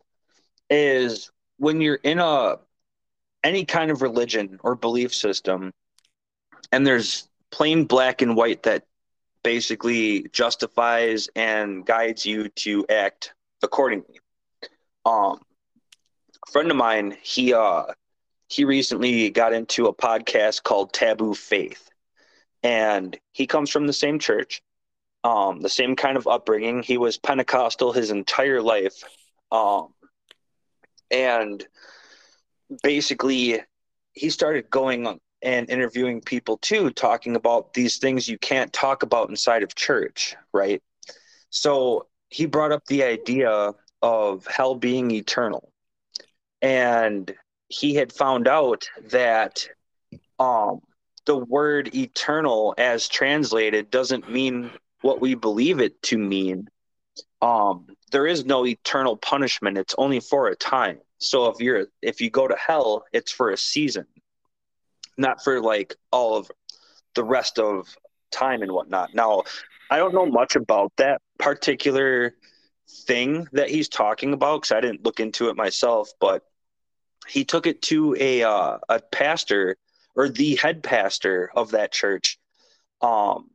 [0.70, 2.59] is when you're in a
[3.42, 5.73] any kind of religion or belief system,
[6.73, 8.85] and there's plain black and white that
[9.42, 14.18] basically justifies and guides you to act accordingly.
[15.05, 15.40] Um,
[16.49, 17.85] a friend of mine, he uh,
[18.49, 21.90] he recently got into a podcast called Taboo Faith,
[22.62, 24.62] and he comes from the same church,
[25.23, 26.83] um, the same kind of upbringing.
[26.83, 29.05] He was Pentecostal his entire life,
[29.54, 29.94] um,
[31.12, 31.64] and
[32.82, 33.60] basically
[34.12, 39.28] he started going and interviewing people too, talking about these things you can't talk about
[39.28, 40.82] inside of church, right?
[41.50, 45.70] So he brought up the idea of hell being eternal.
[46.60, 47.32] And
[47.68, 49.68] he had found out that
[50.40, 50.80] um,
[51.26, 54.70] the word eternal, as translated, doesn't mean
[55.02, 56.68] what we believe it to mean.
[57.44, 60.98] Um, there is no eternal punishment; it's only for a time.
[61.18, 64.07] So if you're if you go to hell, it's for a season,
[65.18, 66.50] not for like all of
[67.14, 67.94] the rest of
[68.30, 69.14] time and whatnot.
[69.14, 69.42] Now,
[69.90, 72.35] I don't know much about that particular
[73.07, 76.44] thing that he's talking about because I didn't look into it myself, but
[77.28, 79.76] he took it to a uh, a pastor
[80.16, 82.38] or the head pastor of that church,
[83.02, 83.50] um,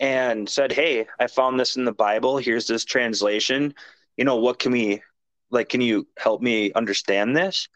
[0.00, 2.38] and said, "Hey, I found this in the Bible.
[2.38, 3.74] Here's this translation.
[4.16, 5.02] You know, what can we
[5.50, 5.68] like?
[5.68, 7.68] Can you help me understand this?"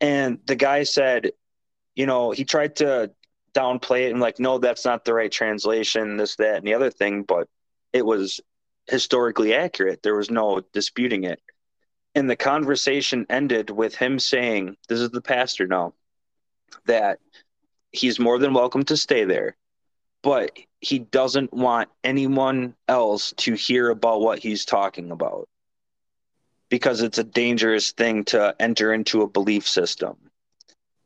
[0.00, 1.32] And the guy said,
[1.94, 3.12] "You know, he tried to
[3.54, 6.16] downplay it and like, no, that's not the right translation.
[6.16, 7.48] This, that, and the other thing, but
[7.92, 8.40] it was
[8.88, 10.02] historically accurate.
[10.02, 11.40] There was no disputing it."
[12.14, 15.94] And the conversation ended with him saying, This is the pastor now,
[16.86, 17.18] that
[17.90, 19.56] he's more than welcome to stay there,
[20.24, 25.48] but he doesn't want anyone else to hear about what he's talking about
[26.70, 30.16] because it's a dangerous thing to enter into a belief system.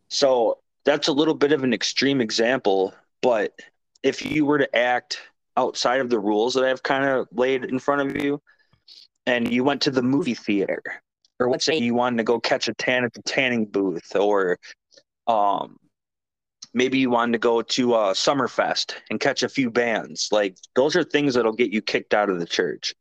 [0.08, 3.58] So that's a little bit of an extreme example, but
[4.04, 5.18] if you were to act
[5.56, 8.40] outside of the rules that I've kind of laid in front of you,
[9.26, 10.80] and you went to the movie theater,
[11.40, 14.58] or let's say you wanted to go catch a tan at the tanning booth, or
[15.26, 15.76] um,
[16.78, 20.28] maybe you wanted to go to a Summerfest and catch a few bands.
[20.30, 22.94] Like those are things that'll get you kicked out of the church,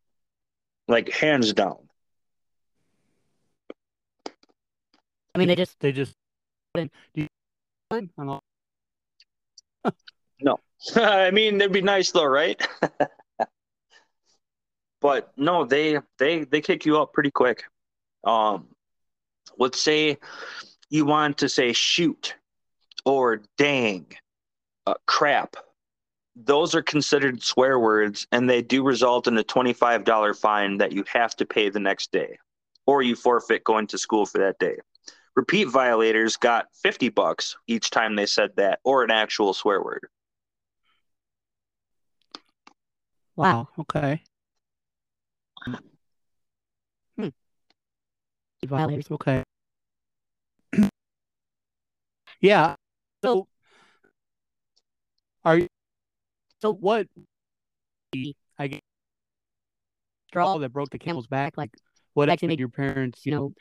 [0.88, 1.78] like hands down.
[5.34, 6.16] I mean, they just they just.
[10.42, 10.60] No,
[10.96, 12.60] I mean it'd be nice though, right?
[15.02, 17.64] but no, they they they kick you out pretty quick.
[18.24, 18.70] Um,
[19.60, 20.18] let's say
[20.90, 22.34] you want to say shoot
[23.08, 24.06] or dang,
[24.86, 25.56] uh, crap.
[26.36, 30.92] Those are considered swear words, and they do result in a twenty-five dollar fine that
[30.92, 32.38] you have to pay the next day,
[32.86, 34.76] or you forfeit going to school for that day.
[35.36, 40.08] Repeat violators got fifty bucks each time they said that, or an actual swear word.
[43.36, 43.70] Wow.
[43.80, 44.22] Okay.
[47.18, 47.30] Hmm.
[48.66, 49.10] Violators.
[49.12, 49.44] Okay.
[52.42, 52.76] yeah.
[53.24, 53.48] So,
[55.44, 55.68] are you?
[56.62, 57.08] So what?
[58.60, 58.82] I guess
[60.28, 61.58] straw oh, that broke the camel's back.
[61.58, 61.72] Like,
[62.14, 63.54] what actually made your parents, you know,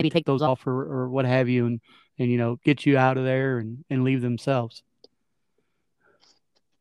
[0.00, 1.80] maybe take those off or, or what have you, and
[2.18, 4.82] and you know, get you out of there and and leave themselves.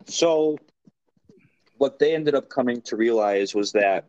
[0.05, 0.57] So,
[1.77, 4.05] what they ended up coming to realize was that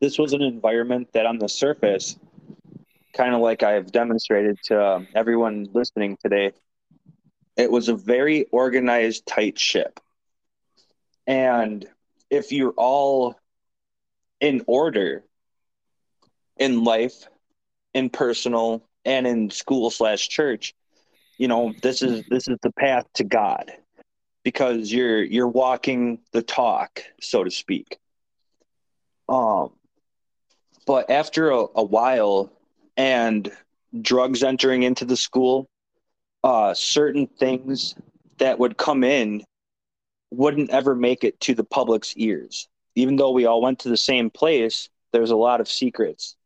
[0.00, 2.16] this was an environment that, on the surface,
[3.12, 6.52] kind of like I've demonstrated to um, everyone listening today,
[7.58, 10.00] it was a very organized, tight ship.
[11.26, 11.86] And
[12.30, 13.36] if you're all
[14.40, 15.24] in order
[16.58, 17.28] in life,
[17.94, 20.74] in personal, and in school slash church,
[21.38, 23.72] you know, this is this is the path to God.
[24.44, 27.98] because you're you're walking the talk, so to speak.
[29.28, 29.70] Um,
[30.86, 32.52] but after a, a while
[32.96, 33.50] and
[34.00, 35.68] drugs entering into the school,
[36.44, 37.94] uh, certain things
[38.38, 39.44] that would come in
[40.30, 42.68] wouldn't ever make it to the public's ears.
[42.94, 46.36] Even though we all went to the same place, there's a lot of secrets.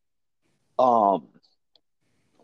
[0.79, 1.29] Um,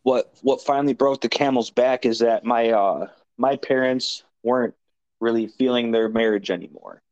[0.02, 4.74] what what finally broke the camel's back is that my uh, my parents weren't
[5.20, 7.02] really feeling their marriage anymore,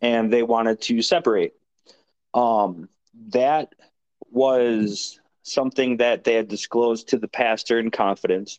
[0.00, 1.54] and they wanted to separate.
[2.34, 2.88] Um,
[3.28, 3.74] that
[4.30, 8.58] was something that they had disclosed to the pastor in confidence.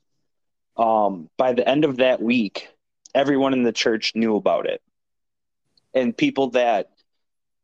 [0.77, 2.69] Um, by the end of that week,
[3.15, 4.81] everyone in the church knew about it.
[5.93, 6.91] And people that,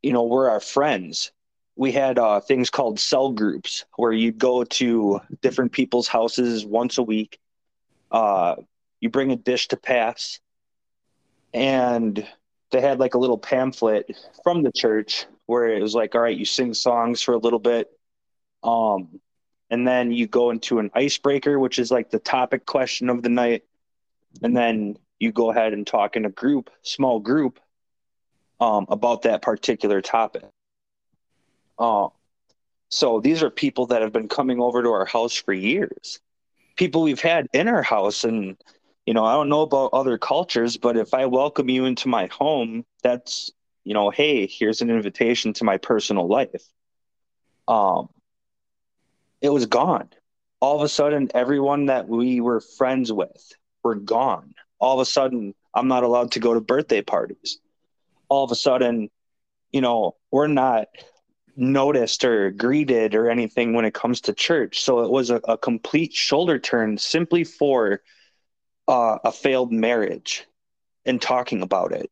[0.02, 1.30] you know, were our friends,
[1.76, 6.98] we had uh, things called cell groups where you'd go to different people's houses once
[6.98, 7.38] a week.
[8.10, 8.56] Uh,
[9.00, 10.40] you bring a dish to pass,
[11.52, 12.26] and
[12.70, 16.36] they had like a little pamphlet from the church where it was like, all right,
[16.36, 17.88] you sing songs for a little bit.
[18.62, 19.20] Um,
[19.74, 23.28] and then you go into an icebreaker, which is like the topic question of the
[23.28, 23.64] night.
[24.40, 27.58] And then you go ahead and talk in a group, small group,
[28.60, 30.44] um, about that particular topic.
[31.76, 32.06] Uh,
[32.88, 36.20] so these are people that have been coming over to our house for years.
[36.76, 38.22] People we've had in our house.
[38.22, 38.56] And,
[39.06, 42.26] you know, I don't know about other cultures, but if I welcome you into my
[42.26, 43.50] home, that's,
[43.82, 46.62] you know, hey, here's an invitation to my personal life.
[47.66, 48.08] Um,
[49.44, 50.08] it was gone.
[50.60, 54.54] All of a sudden, everyone that we were friends with were gone.
[54.78, 57.58] All of a sudden, I'm not allowed to go to birthday parties.
[58.30, 59.10] All of a sudden,
[59.70, 60.88] you know, we're not
[61.56, 64.80] noticed or greeted or anything when it comes to church.
[64.80, 68.00] So it was a, a complete shoulder turn simply for
[68.88, 70.46] uh, a failed marriage
[71.04, 72.10] and talking about it.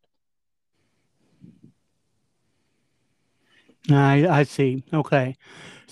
[3.91, 4.85] I I see.
[4.93, 5.37] Okay,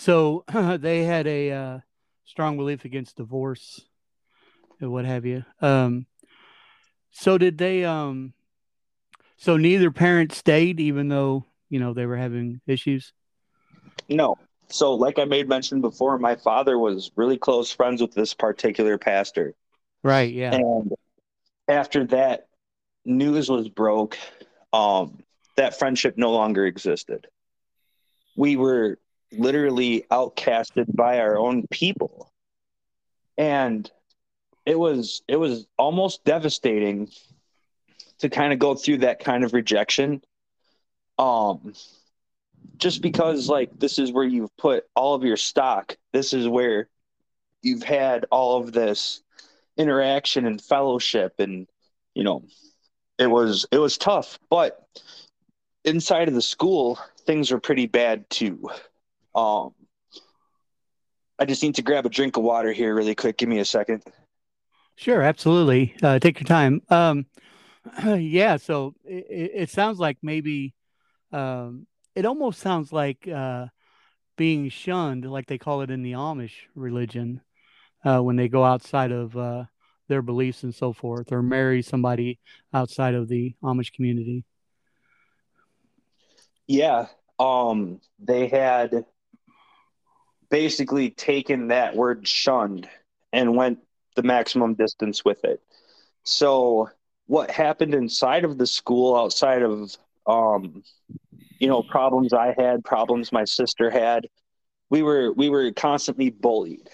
[0.00, 0.44] so
[0.80, 1.78] they had a uh,
[2.24, 3.82] strong belief against divorce,
[4.80, 5.44] and what have you.
[5.60, 6.06] Um,
[7.10, 7.84] so did they?
[7.84, 8.32] Um,
[9.36, 13.12] so neither parent stayed, even though you know they were having issues.
[14.08, 14.38] No.
[14.68, 18.98] So, like I made mention before, my father was really close friends with this particular
[18.98, 19.54] pastor.
[20.02, 20.32] Right.
[20.32, 20.54] Yeah.
[20.54, 20.92] And
[21.68, 22.46] after that
[23.04, 24.16] news was broke,
[24.72, 25.18] um,
[25.56, 27.26] that friendship no longer existed.
[28.36, 28.98] We were
[29.32, 32.32] literally outcasted by our own people.
[33.38, 33.90] And
[34.66, 37.08] it was it was almost devastating
[38.18, 40.22] to kind of go through that kind of rejection.
[41.18, 41.74] Um
[42.76, 46.88] just because like this is where you've put all of your stock this is where
[47.62, 49.22] you've had all of this
[49.76, 51.66] interaction and fellowship and
[52.14, 52.42] you know
[53.18, 54.86] it was it was tough but
[55.84, 58.68] inside of the school things are pretty bad too
[59.34, 59.72] um
[61.38, 63.38] i just need to grab a drink of water here really quick.
[63.38, 64.02] Give me a second.
[64.96, 65.94] Sure absolutely.
[66.02, 66.82] Uh, take your time.
[66.90, 67.26] Um
[68.18, 70.74] yeah so it, it sounds like maybe
[71.32, 73.66] um it almost sounds like uh,
[74.36, 77.40] being shunned, like they call it in the Amish religion,
[78.04, 79.64] uh, when they go outside of uh,
[80.08, 82.38] their beliefs and so forth, or marry somebody
[82.72, 84.44] outside of the Amish community.
[86.66, 87.06] Yeah,
[87.38, 89.04] um, they had
[90.50, 92.88] basically taken that word shunned
[93.32, 93.78] and went
[94.16, 95.62] the maximum distance with it.
[96.24, 96.90] So,
[97.26, 99.96] what happened inside of the school, outside of
[100.26, 100.82] um,
[101.60, 104.26] you know problems i had problems my sister had
[104.88, 106.88] we were we were constantly bullied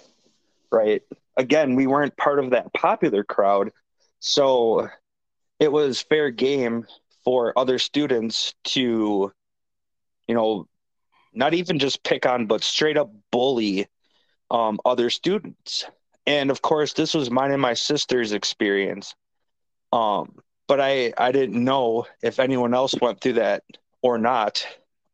[0.71, 1.03] right
[1.39, 3.73] again we weren't part of that popular crowd
[4.19, 4.89] so
[5.61, 6.85] it was fair game
[7.25, 9.33] for other students to
[10.27, 10.67] you know
[11.37, 13.87] not even just pick on but straight up bully
[14.51, 15.85] um, other students
[16.27, 19.15] and of course this was mine and my sister's experience
[19.93, 23.63] um, but i i didn't know if anyone else went through that
[24.03, 24.67] or not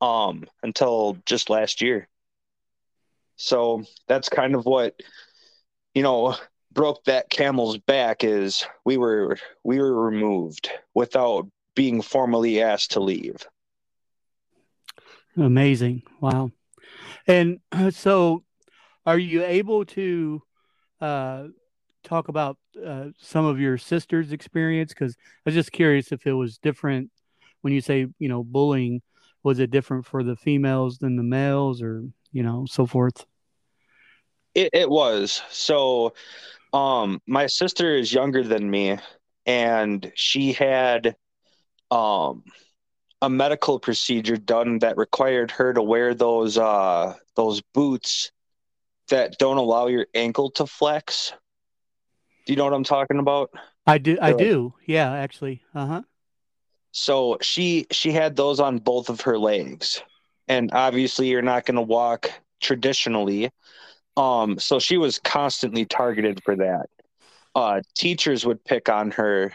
[0.03, 2.09] um, until just last year.
[3.37, 5.01] So that's kind of what
[5.95, 6.37] you know
[6.73, 13.01] broke that camel's back is we were we were removed without being formally asked to
[13.01, 13.47] leave.
[15.37, 16.03] Amazing.
[16.21, 16.51] Wow.
[17.27, 17.61] And
[17.91, 18.45] so
[19.07, 20.43] are you able to
[21.01, 21.45] uh,
[22.05, 24.93] talk about uh, some of your sister's experience?
[24.93, 27.11] Because I was just curious if it was different
[27.63, 29.01] when you say you know bullying
[29.43, 33.25] was it different for the females than the males or you know so forth
[34.55, 36.13] it, it was so
[36.73, 38.99] um my sister is younger than me
[39.47, 41.17] and she had
[41.91, 42.45] um
[43.23, 48.33] a medical procedure done that required her to wear those uh those boots
[49.09, 51.33] that don't allow your ankle to flex.
[52.45, 53.51] Do you know what I'm talking about?
[53.87, 54.19] I do.
[54.21, 54.75] I do.
[54.87, 55.63] Yeah, actually.
[55.75, 56.03] Uh huh.
[56.91, 60.03] So she she had those on both of her legs,
[60.49, 63.51] and obviously you're not going to walk traditionally.
[64.17, 66.87] Um, so she was constantly targeted for that.
[67.55, 69.53] Uh, teachers would pick on her.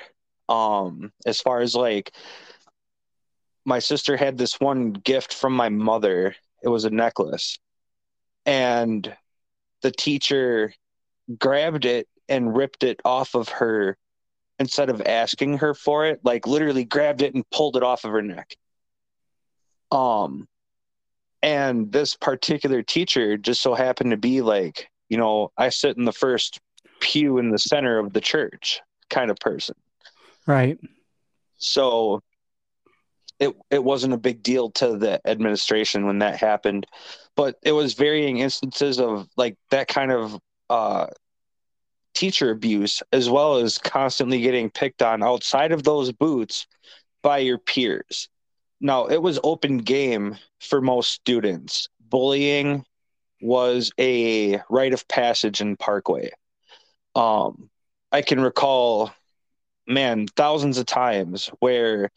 [0.50, 2.14] Um, as far as like,
[3.68, 6.36] my sister had this one gift from my mother.
[6.64, 7.60] It was a necklace,
[8.46, 9.16] and
[9.82, 10.74] the teacher
[11.38, 13.98] grabbed it and ripped it off of her
[14.58, 18.12] instead of asking her for it like literally grabbed it and pulled it off of
[18.12, 18.56] her neck.
[19.92, 20.48] Um
[21.44, 26.06] and this particular teacher just so happened to be like you know i sit in
[26.06, 26.60] the first
[27.00, 29.76] pew in the center of the church kind of person.
[30.46, 30.80] Right.
[31.58, 32.22] So
[33.40, 36.86] it it wasn't a big deal to the administration when that happened
[37.36, 41.08] but it was varying instances of like that kind of uh
[42.18, 46.66] teacher abuse as well as constantly getting picked on outside of those boots
[47.22, 48.28] by your peers.
[48.82, 51.90] Now, it was open game for most students.
[52.00, 52.86] Bullying
[53.40, 56.32] was a rite of passage in Parkway.
[57.14, 57.70] Um,
[58.12, 59.12] I can recall,
[59.86, 62.10] man, thousands of times where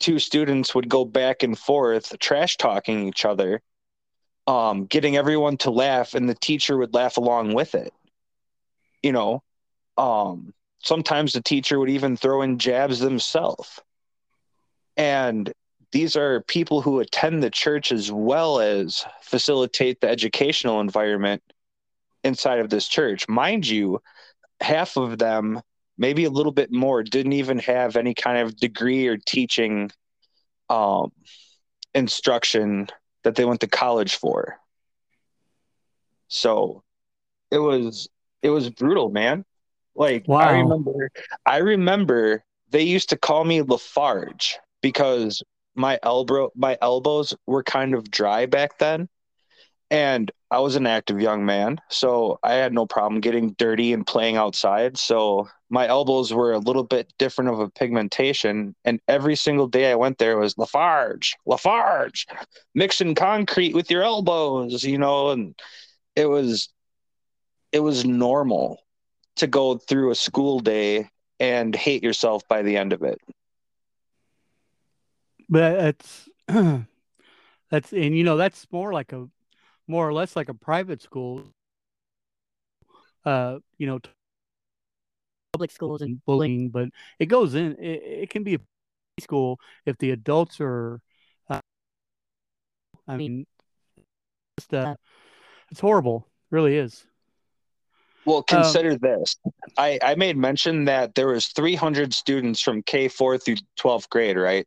[0.00, 3.60] two students would go back and forth, trash talking each other,
[4.46, 7.92] um, getting everyone to laugh, and the teacher would laugh along with it
[9.02, 9.42] you know,
[9.96, 13.80] um, sometimes the teacher would even throw in jabs themselves.
[14.96, 15.52] And
[15.92, 21.42] these are people who attend the church as well as facilitate the educational environment
[22.24, 23.28] inside of this church.
[23.28, 24.02] Mind you,
[24.60, 25.62] half of them,
[25.98, 29.90] maybe a little bit more, didn't even have any kind of degree or teaching
[30.70, 31.12] um,
[31.94, 32.88] instruction
[33.24, 34.58] that they went to college for.
[36.28, 36.82] So
[37.50, 38.08] it was
[38.42, 39.44] it was brutal, man.
[39.94, 40.38] Like wow.
[40.38, 41.10] I remember
[41.44, 45.42] I remember they used to call me Lafarge because
[45.74, 49.08] my elbow my elbows were kind of dry back then.
[49.90, 54.06] And I was an active young man, so I had no problem getting dirty and
[54.06, 54.96] playing outside.
[54.96, 58.74] So my elbows were a little bit different of a pigmentation.
[58.84, 62.26] And every single day I went there was Lafarge, Lafarge,
[62.74, 65.54] mixing concrete with your elbows, you know, and
[66.16, 66.70] it was
[67.70, 68.82] it was normal
[69.36, 73.20] to go through a school day and hate yourself by the end of it.
[75.50, 76.28] But that's
[77.70, 79.28] that's and you know that's more like a
[79.88, 81.42] more or less like a private school.
[83.24, 83.98] Uh, you know,
[85.52, 87.72] public schools and bullying, but it goes in.
[87.80, 88.58] It, it can be a
[89.20, 91.00] school if the adults are.
[91.50, 91.60] Uh,
[93.08, 93.46] I mean,
[94.58, 94.94] just, uh,
[95.70, 96.26] it's horrible.
[96.50, 97.04] It really is.
[98.24, 99.36] Well, consider um, this.
[99.78, 104.66] I, I made mention that there was 300 students from K4 through 12th grade, right?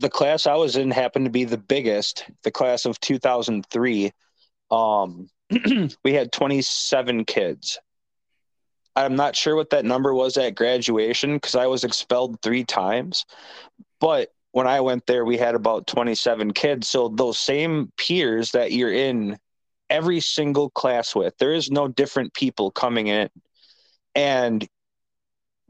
[0.00, 4.12] The class I was in happened to be the biggest, the class of 2003.
[4.70, 5.28] Um,
[6.04, 7.78] we had 27 kids.
[8.94, 13.26] I'm not sure what that number was at graduation because I was expelled three times.
[14.00, 16.88] But when I went there, we had about 27 kids.
[16.88, 19.38] So those same peers that you're in
[19.90, 21.36] every single class with.
[21.38, 23.28] There is no different people coming in.
[24.14, 24.66] And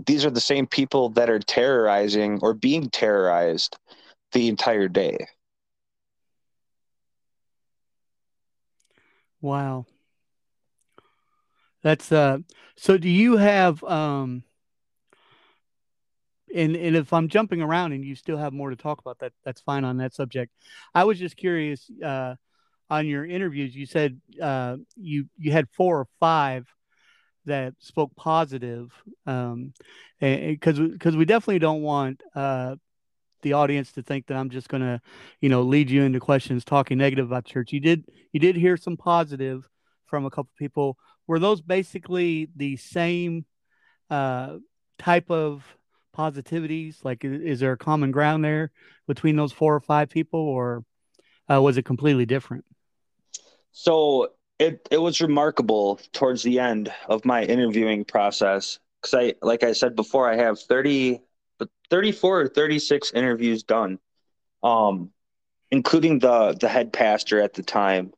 [0.06, 3.76] these are the same people that are terrorizing or being terrorized
[4.32, 5.26] the entire day.
[9.40, 9.86] Wow.
[11.82, 12.38] That's uh
[12.76, 14.42] so do you have um
[16.54, 19.32] and and if I'm jumping around and you still have more to talk about that
[19.44, 20.52] that's fine on that subject.
[20.94, 22.34] I was just curious uh
[22.90, 26.66] on your interviews, you said uh, you you had four or five
[27.44, 28.90] that spoke positive,
[29.26, 29.72] um,
[30.20, 32.76] because because we definitely don't want uh,
[33.42, 35.00] the audience to think that I'm just going to,
[35.40, 37.72] you know, lead you into questions talking negative about church.
[37.72, 39.68] You did you did hear some positive
[40.06, 40.96] from a couple people.
[41.26, 43.44] Were those basically the same
[44.10, 44.56] uh,
[44.98, 45.64] type of
[46.16, 47.04] positivities?
[47.04, 48.72] Like, is there a common ground there
[49.06, 50.84] between those four or five people, or
[51.50, 52.64] uh, was it completely different?
[53.72, 59.62] So it it was remarkable towards the end of my interviewing process because I like
[59.62, 61.20] I said before I have 30
[61.90, 63.98] 34 or 36 interviews done
[64.62, 65.10] um
[65.70, 68.12] including the the head pastor at the time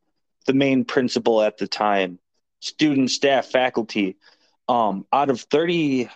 [0.46, 2.18] the main principal at the time
[2.60, 4.16] student staff faculty
[4.68, 6.10] um out of 34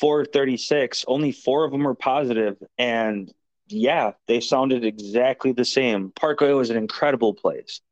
[0.00, 3.32] 436, only four of them were positive, and
[3.68, 6.10] yeah, they sounded exactly the same.
[6.10, 7.82] Parkway was an incredible place.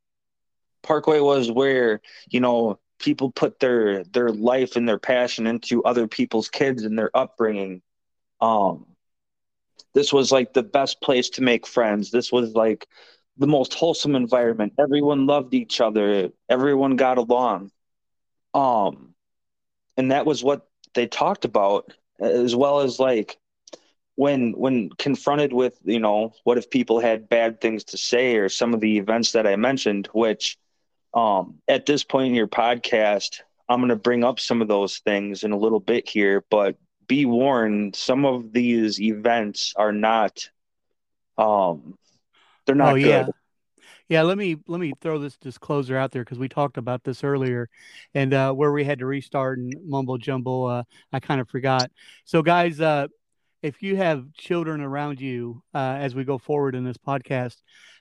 [0.83, 2.01] Parkway was where
[2.31, 6.99] you know people put their their life and their passion into other people's kids and
[6.99, 7.83] their upbringing.
[8.41, 8.87] Um,
[9.95, 12.11] this was like the best place to make friends.
[12.11, 12.87] This was like
[13.37, 14.75] the most wholesome environment.
[14.79, 16.31] Everyone loved each other.
[16.49, 17.71] Everyone got along.
[18.55, 19.15] Um,
[19.97, 23.39] and that was what they talked about, as well as like
[24.17, 28.49] when when confronted with you know what if people had bad things to say or
[28.49, 30.59] some of the events that I mentioned, which
[31.15, 34.99] um, at this point in your podcast, I'm going to bring up some of those
[34.99, 36.77] things in a little bit here, but
[37.09, 40.49] be warned, some of these events are not,
[41.37, 41.99] um,
[42.67, 43.07] they're not oh, good.
[43.07, 43.27] Yeah.
[44.11, 47.23] Yeah, let me let me throw this disclosure out there because we talked about this
[47.23, 47.69] earlier,
[48.15, 50.83] and uh, where we had to restart and mumble jumble, uh,
[51.13, 51.91] I kind of forgot.
[52.25, 53.09] So, guys, uh,
[53.63, 57.57] if you have children around you uh, as we go forward in this podcast,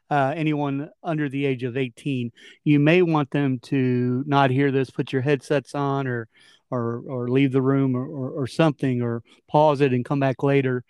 [0.09, 2.31] uh, anyone under the age of 18,
[2.63, 6.29] you may want them to not hear this, put your headsets on or
[6.71, 10.43] or or leave the room or, or, or something or pause it and come back
[10.43, 10.83] later.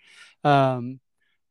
[0.44, 1.00] Um,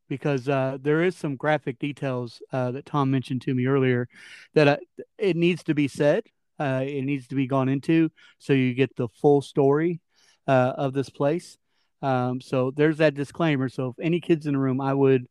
[0.08, 4.08] because uh, there is some graphic details uh, that Tom mentioned to me earlier
[4.54, 4.76] that uh,
[5.18, 6.24] it needs to be said.
[6.58, 10.00] Uh, it needs to be gone into so you get the full story
[10.48, 11.56] uh, of this place.
[12.02, 13.68] Um, so there's that disclaimer.
[13.68, 15.26] So if any kids in the room, I would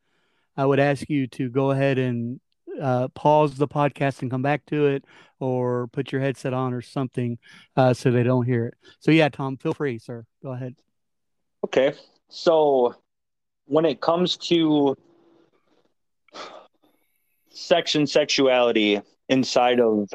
[0.55, 2.39] I would ask you to go ahead and
[2.81, 5.05] uh, pause the podcast and come back to it,
[5.39, 7.37] or put your headset on or something
[7.75, 8.73] uh, so they don't hear it.
[8.99, 10.25] So yeah, Tom, feel free, sir.
[10.43, 10.75] Go ahead.
[11.65, 11.93] Okay,
[12.29, 12.95] so
[13.65, 14.95] when it comes to
[17.49, 20.09] sex and sexuality inside of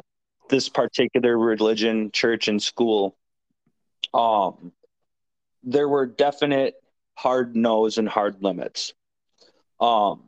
[0.48, 3.16] this particular religion, church, and school,
[4.14, 4.72] um,
[5.62, 6.74] there were definite
[7.14, 8.94] hard no's and hard limits.
[9.80, 10.22] Um,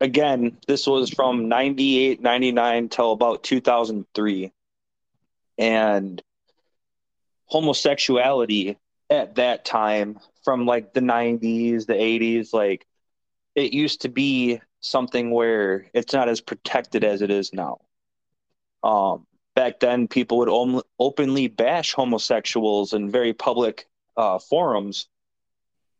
[0.00, 4.52] again, this was from 98, 99 till about 2003.
[5.58, 6.22] And
[7.46, 8.78] homosexuality
[9.10, 12.86] at that time, from like the 90s, the 80s, like
[13.54, 17.80] it used to be something where it's not as protected as it is now.
[18.82, 23.86] Um, back then, people would om- openly bash homosexuals in very public
[24.16, 25.08] uh, forums.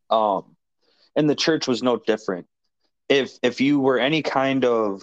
[0.09, 0.57] Um,
[1.15, 2.47] and the church was no different
[3.11, 5.03] if if you were any kind of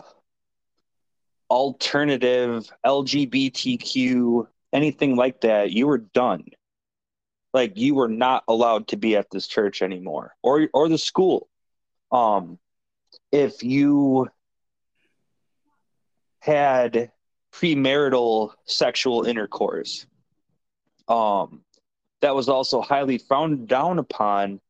[1.51, 6.43] alternative LGBTQ anything like that, you were done.
[7.53, 11.49] Like you were not allowed to be at this church anymore or or the school.
[12.12, 12.58] Um
[13.32, 14.30] if you
[16.39, 17.12] had
[17.51, 20.05] premarital sexual intercourse
[21.10, 21.62] um
[22.22, 24.62] that was also highly frowned down upon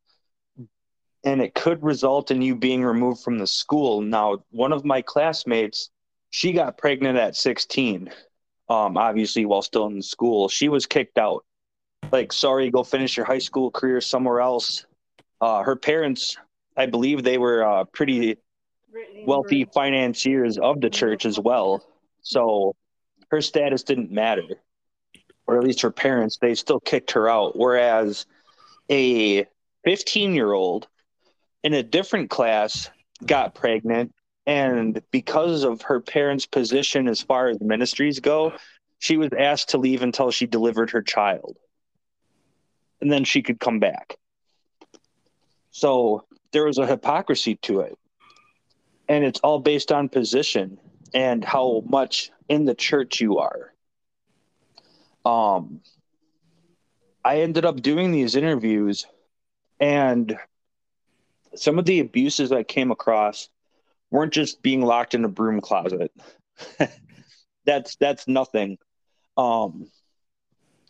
[1.23, 4.01] and it could result in you being removed from the school.
[4.01, 5.89] Now, one of my classmates,
[6.29, 8.09] she got pregnant at 16,
[8.69, 10.49] um, obviously while still in school.
[10.49, 11.43] She was kicked out.
[12.11, 14.85] Like, sorry, go finish your high school career somewhere else.
[15.41, 16.37] Uh, her parents,
[16.75, 18.37] I believe they were uh, pretty
[19.25, 21.83] wealthy financiers of the church as well.
[22.21, 22.75] So
[23.29, 24.47] her status didn't matter,
[25.45, 27.57] or at least her parents, they still kicked her out.
[27.57, 28.25] Whereas
[28.89, 29.45] a
[29.83, 30.87] 15 year old
[31.63, 32.89] in a different class
[33.25, 34.13] got pregnant
[34.47, 38.53] and because of her parents' position as far as ministries go,
[38.97, 41.57] she was asked to leave until she delivered her child.
[43.01, 44.15] And then she could come back.
[45.71, 47.97] So there was a hypocrisy to it.
[49.09, 50.79] And it's all based on position
[51.13, 53.73] and how much in the church you are.
[55.25, 55.81] Um
[57.23, 59.05] I ended up doing these interviews
[59.81, 60.37] and
[61.57, 63.49] some of the abuses I came across
[64.11, 66.11] weren't just being locked in a broom closet.
[67.65, 68.77] that's that's nothing.
[69.35, 69.91] Um,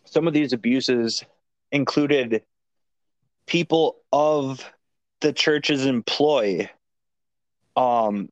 [0.04, 1.24] some of these abuses
[1.70, 2.42] included
[3.46, 4.64] people of
[5.20, 6.70] the church's employ
[7.76, 8.28] um,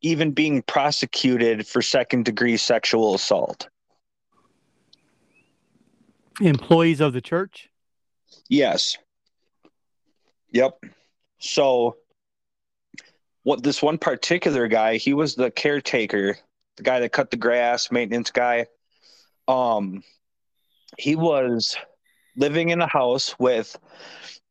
[0.00, 3.68] even being prosecuted for second degree sexual assault.
[6.40, 7.68] Employees of the church?
[8.48, 8.98] Yes.
[10.50, 10.84] Yep.
[11.42, 11.96] So
[13.42, 16.38] what this one particular guy, he was the caretaker,
[16.76, 18.66] the guy that cut the grass, maintenance guy.
[19.48, 20.02] Um
[20.98, 21.76] he was
[22.36, 23.76] living in a house with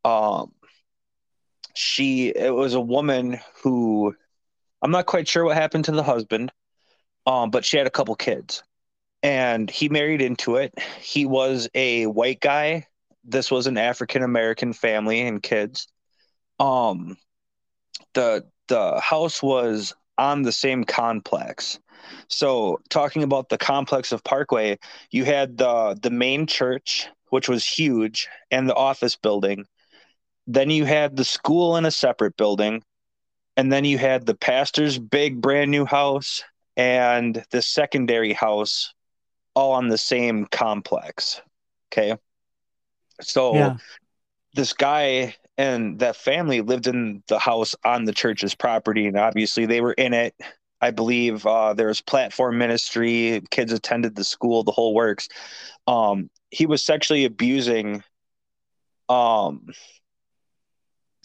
[0.04, 0.52] um
[1.74, 4.14] she it was a woman who
[4.82, 6.52] I'm not quite sure what happened to the husband.
[7.26, 8.64] Um but she had a couple kids.
[9.24, 10.74] And he married into it.
[11.00, 12.88] He was a white guy
[13.24, 15.88] this was an African American family and kids.
[16.62, 17.18] Um,
[18.14, 21.80] the the house was on the same complex.
[22.28, 24.78] So talking about the complex of Parkway,
[25.10, 29.66] you had the the main church, which was huge, and the office building.
[30.48, 32.84] Then you had the school in a separate building,
[33.58, 36.44] and then you had the pastor's big brand new house
[36.78, 38.94] and the secondary house
[39.56, 41.42] all on the same complex.
[41.92, 42.16] Okay.
[43.22, 43.78] So yeah.
[44.56, 49.66] this guy and that family lived in the house on the church's property, and obviously
[49.66, 50.36] they were in it.
[50.82, 55.30] I believe uh, there was platform ministry, kids attended the school, the whole works.
[55.86, 58.04] Um, he was sexually abusing
[59.08, 59.68] um,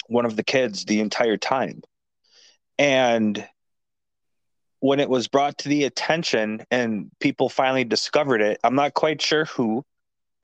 [0.08, 1.82] one of the kids the entire time.
[2.78, 3.48] And
[4.80, 9.22] when it was brought to the attention and people finally discovered it, I'm not quite
[9.22, 9.84] sure who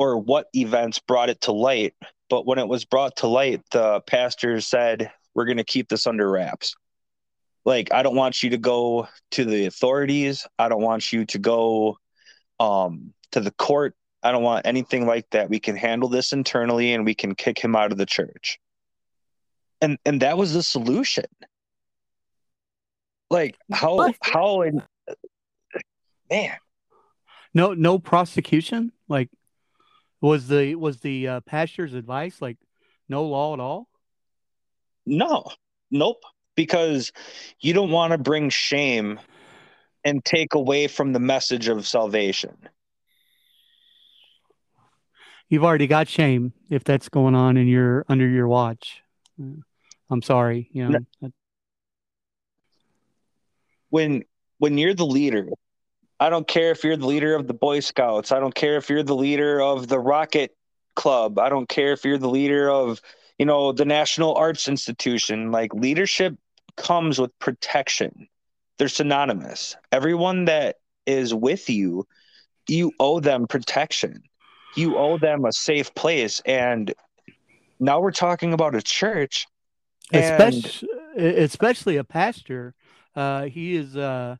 [0.02, 1.94] or what events brought it to light,
[2.28, 6.08] but when it was brought to light, the pastor said, We're going to keep this
[6.08, 6.74] under wraps.
[7.64, 10.44] Like, I don't want you to go to the authorities.
[10.58, 11.98] I don't want you to go
[12.58, 13.94] um, to the court.
[14.24, 15.48] I don't want anything like that.
[15.48, 18.58] We can handle this internally and we can kick him out of the church.
[19.80, 21.26] And and that was the solution.
[23.30, 24.82] Like how how in
[26.28, 26.56] man.
[27.54, 28.90] No no prosecution?
[29.08, 29.28] Like
[30.22, 32.56] was the was the uh, pastor's advice like
[33.08, 33.88] no law at all?
[35.04, 35.44] No.
[35.90, 36.22] Nope.
[36.54, 37.12] Because
[37.60, 39.20] you don't want to bring shame
[40.04, 42.56] and take away from the message of salvation.
[45.48, 49.02] You've already got shame if that's going on in your under your watch.
[50.08, 50.98] I'm sorry, you know.
[51.20, 51.30] No.
[53.90, 54.24] When
[54.58, 55.48] when you're the leader,
[56.22, 58.30] I don't care if you're the leader of the Boy Scouts.
[58.30, 60.56] I don't care if you're the leader of the Rocket
[60.94, 61.36] Club.
[61.36, 63.02] I don't care if you're the leader of,
[63.40, 65.50] you know, the National Arts Institution.
[65.50, 66.36] Like leadership
[66.76, 68.28] comes with protection.
[68.78, 69.74] They're synonymous.
[69.90, 72.06] Everyone that is with you,
[72.68, 74.22] you owe them protection.
[74.76, 76.40] You owe them a safe place.
[76.46, 76.94] And
[77.80, 79.48] now we're talking about a church.
[80.12, 82.74] Especially, especially a pastor.
[83.16, 84.36] Uh, he is uh,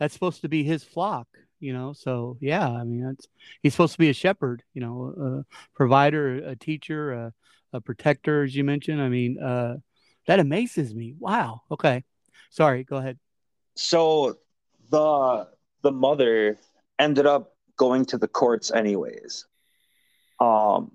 [0.00, 1.28] that's supposed to be his flock,
[1.60, 1.92] you know.
[1.92, 3.28] So yeah, I mean, that's
[3.62, 7.32] he's supposed to be a shepherd, you know, a provider, a teacher, a,
[7.74, 9.00] a protector, as you mentioned.
[9.00, 9.76] I mean, uh,
[10.26, 11.14] that amazes me.
[11.18, 11.60] Wow.
[11.70, 12.02] Okay,
[12.50, 12.82] sorry.
[12.82, 13.18] Go ahead.
[13.76, 14.38] So
[14.90, 15.48] the
[15.82, 16.58] the mother
[16.98, 19.46] ended up going to the courts anyways.
[20.40, 20.92] Um,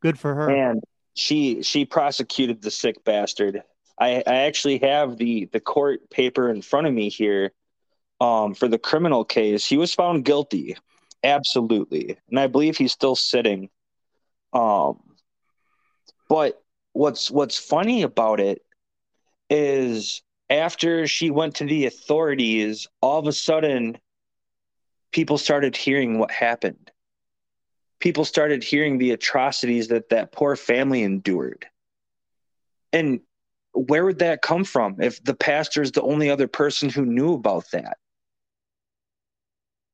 [0.00, 0.50] good for her.
[0.50, 0.82] And
[1.14, 3.62] she she prosecuted the sick bastard.
[3.98, 7.52] I, I actually have the the court paper in front of me here
[8.20, 10.76] um, for the criminal case, he was found guilty,
[11.22, 13.68] absolutely, and I believe he's still sitting.
[14.52, 15.00] Um,
[16.28, 16.62] but
[16.92, 18.62] what's what's funny about it
[19.50, 23.98] is after she went to the authorities, all of a sudden,
[25.12, 26.90] people started hearing what happened.
[28.00, 31.66] People started hearing the atrocities that that poor family endured.
[32.92, 33.20] And
[33.72, 37.34] where would that come from if the pastor is the only other person who knew
[37.34, 37.98] about that?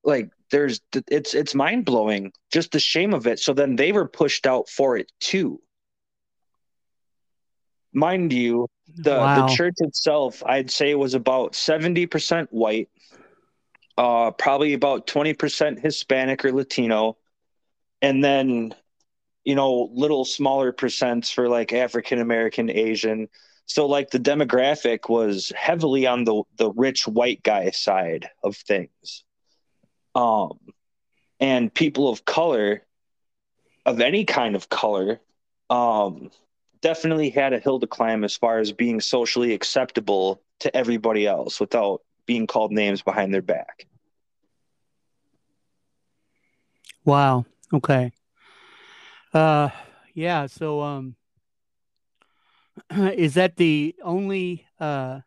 [0.04, 3.38] Like there's it's it's mind blowing just the shame of it.
[3.38, 5.60] So then they were pushed out for it too.
[7.92, 9.46] Mind you, the wow.
[9.46, 12.88] the church itself, I'd say was about seventy percent white,
[13.98, 17.16] uh, probably about twenty percent Hispanic or Latino,
[18.00, 18.74] and then
[19.44, 23.28] you know little smaller percents for like African American, Asian.
[23.66, 29.24] So like the demographic was heavily on the the rich white guy side of things
[30.14, 30.58] um,
[31.38, 32.82] and people of color,
[33.86, 35.20] of any kind of color,
[35.68, 36.30] um,
[36.80, 41.60] definitely had a hill to climb as far as being socially acceptable to everybody else
[41.60, 43.86] without being called names behind their back.
[47.04, 47.46] Wow.
[47.72, 48.12] Okay.
[49.32, 49.70] Uh,
[50.14, 50.46] yeah.
[50.46, 51.16] So, um,
[52.90, 55.20] is that the only, uh,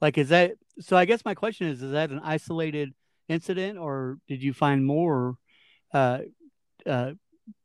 [0.00, 2.94] like, is that, so I guess my question is, is that an isolated
[3.30, 5.36] incident, or did you find more,
[5.94, 6.18] uh,
[6.84, 7.12] uh,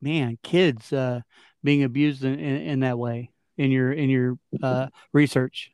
[0.01, 1.21] man, kids uh,
[1.63, 5.71] being abused in, in, in, that way in your in your uh, research?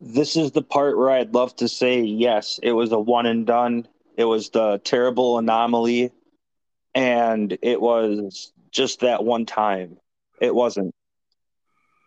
[0.00, 3.46] This is the part where I'd love to say yes, it was a one and
[3.46, 3.86] done.
[4.16, 6.10] It was the terrible anomaly,
[6.94, 9.98] and it was just that one time.
[10.40, 10.94] It wasn't.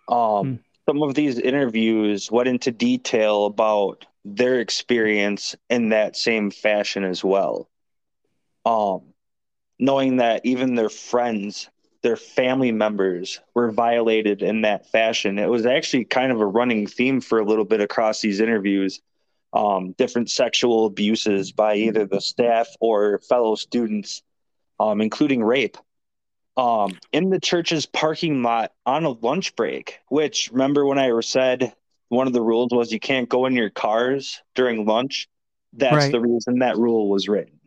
[0.09, 0.55] Um, hmm.
[0.87, 7.23] Some of these interviews went into detail about their experience in that same fashion as
[7.23, 7.69] well.
[8.65, 9.13] Um,
[9.79, 11.69] knowing that even their friends
[12.03, 15.39] their family members were violated in that fashion.
[15.39, 19.01] It was actually kind of a running theme for a little bit across these interviews.
[19.53, 24.21] Um, different sexual abuses by either the staff or fellow students,
[24.79, 25.77] um, including rape
[26.55, 29.99] um, in the church's parking lot on a lunch break.
[30.09, 31.73] Which remember when I said
[32.09, 35.27] one of the rules was you can't go in your cars during lunch.
[35.73, 36.11] That's right.
[36.11, 37.59] the reason that rule was written.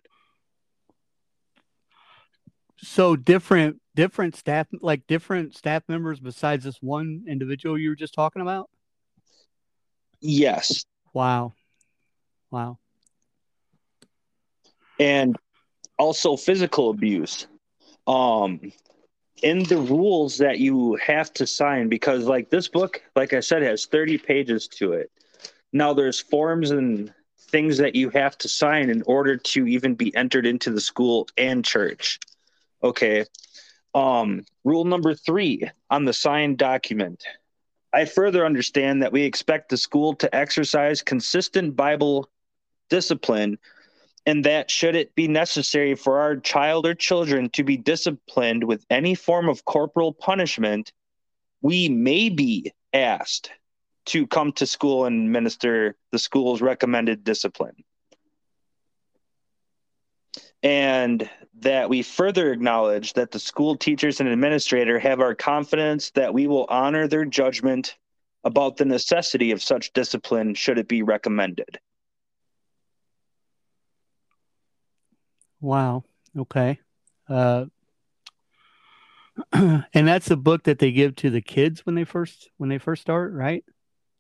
[2.79, 8.15] So different different staff like different staff members besides this one individual you were just
[8.15, 8.71] talking about?
[10.21, 10.85] Yes.
[11.13, 11.55] Wow.
[12.51, 12.79] Wow.
[15.01, 15.37] And
[15.99, 17.47] also physical abuse.
[18.07, 18.73] Um
[19.43, 23.63] in the rules that you have to sign because like this book like i said
[23.63, 25.11] has 30 pages to it.
[25.73, 30.15] Now there's forms and things that you have to sign in order to even be
[30.17, 32.19] entered into the school and church.
[32.83, 33.25] Okay.
[33.95, 37.25] Um rule number 3 on the signed document.
[37.93, 42.29] I further understand that we expect the school to exercise consistent bible
[42.89, 43.59] discipline
[44.27, 48.85] and that should it be necessary for our child or children to be disciplined with
[48.91, 50.93] any form of corporal punishment,
[51.63, 53.51] we may be asked
[54.07, 57.85] to come to school and minister the school's recommended discipline.
[60.63, 66.35] And that we further acknowledge that the school teachers and administrator have our confidence that
[66.35, 67.97] we will honor their judgment
[68.43, 71.79] about the necessity of such discipline should it be recommended.
[75.61, 76.05] Wow.
[76.37, 76.79] Okay.
[77.29, 77.67] Uh,
[79.53, 82.79] and that's the book that they give to the kids when they first when they
[82.79, 83.65] first start, right?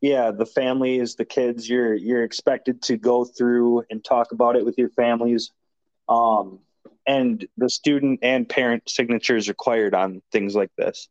[0.00, 1.68] Yeah, the families, the kids.
[1.68, 5.52] You're you're expected to go through and talk about it with your families,
[6.08, 6.60] um,
[7.06, 11.08] and the student and parent signatures required on things like this.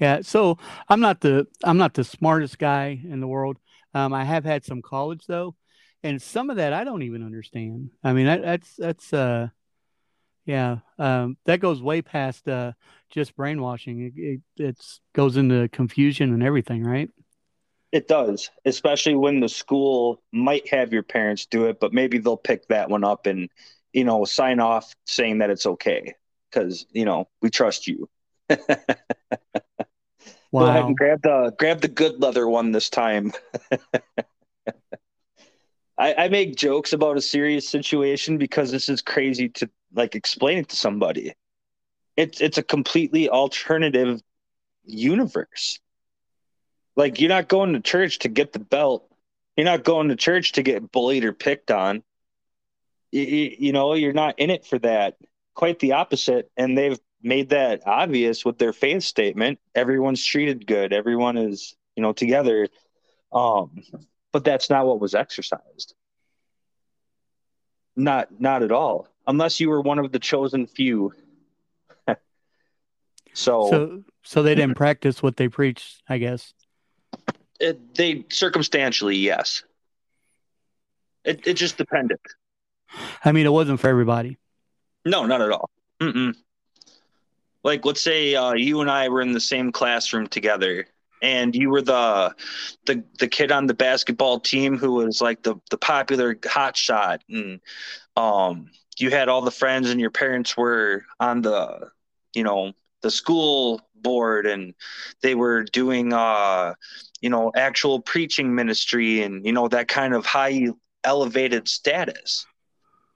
[0.00, 3.58] Yeah, so I'm not the I'm not the smartest guy in the world.
[3.94, 5.54] Um, I have had some college though,
[6.02, 7.90] and some of that I don't even understand.
[8.02, 9.48] I mean, that, that's that's uh,
[10.46, 12.72] yeah, um, that goes way past uh,
[13.10, 14.00] just brainwashing.
[14.00, 17.10] It, it it's goes into confusion and everything, right?
[17.90, 22.36] It does, especially when the school might have your parents do it, but maybe they'll
[22.36, 23.48] pick that one up and
[23.92, 26.14] you know sign off saying that it's okay
[26.50, 28.08] because you know we trust you.
[28.48, 28.56] wow.
[30.52, 33.32] Go ahead and grab the grab the good leather one this time.
[35.98, 40.58] I, I make jokes about a serious situation because this is crazy to like explain
[40.58, 41.34] it to somebody.
[42.16, 44.20] It's it's a completely alternative
[44.84, 45.80] universe.
[46.96, 49.12] Like you're not going to church to get the belt.
[49.56, 52.02] You're not going to church to get bullied or picked on.
[53.10, 53.22] You,
[53.58, 55.16] you know, you're not in it for that.
[55.54, 56.50] Quite the opposite.
[56.56, 59.58] And they've made that obvious with their faith statement.
[59.74, 60.92] Everyone's treated good.
[60.92, 62.68] Everyone is, you know, together.
[63.32, 63.82] Um,
[64.32, 65.94] but that's not what was exercised.
[67.96, 71.12] Not not at all, unless you were one of the chosen few.
[73.32, 76.54] so, so so they didn't practice what they preached, I guess.
[77.58, 79.64] It, they circumstantially, yes.
[81.24, 82.18] It it just depended.
[83.24, 84.38] I mean, it wasn't for everybody.
[85.04, 85.70] No, not at all.
[86.00, 86.34] Mm-mm.
[87.64, 90.86] Like, let's say uh, you and I were in the same classroom together,
[91.22, 92.34] and you were the
[92.86, 97.22] the the kid on the basketball team who was like the the popular hot shot.
[97.28, 97.60] And
[98.16, 101.90] um you had all the friends and your parents were on the
[102.34, 104.74] you know the school board and
[105.22, 106.74] they were doing uh
[107.20, 110.68] you know actual preaching ministry and you know that kind of high
[111.04, 112.46] elevated status.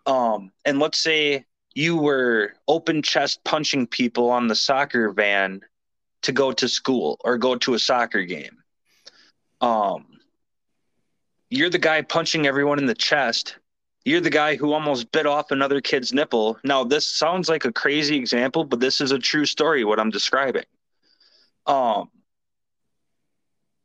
[0.07, 1.45] Um and let's say
[1.75, 5.63] you were open chest punching people on the soccer van
[6.23, 8.59] to go to school or go to a soccer game.
[9.61, 10.07] Um,
[11.51, 13.57] you're the guy punching everyone in the chest.
[14.05, 16.59] You're the guy who almost bit off another kid's nipple.
[16.64, 20.11] Now, this sounds like a crazy example, but this is a true story, what I'm
[20.11, 20.64] describing.
[21.66, 22.11] Um,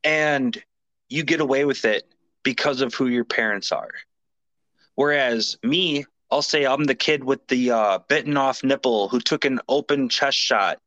[0.03, 0.57] and
[1.09, 2.11] you get away with it
[2.43, 3.91] because of who your parents are.
[4.95, 9.45] Whereas me, I'll say I'm the kid with the uh, bitten off nipple who took
[9.45, 10.79] an open chest shot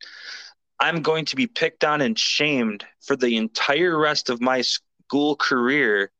[0.80, 5.36] I'm going to be picked on and shamed for the entire rest of my school
[5.36, 6.10] career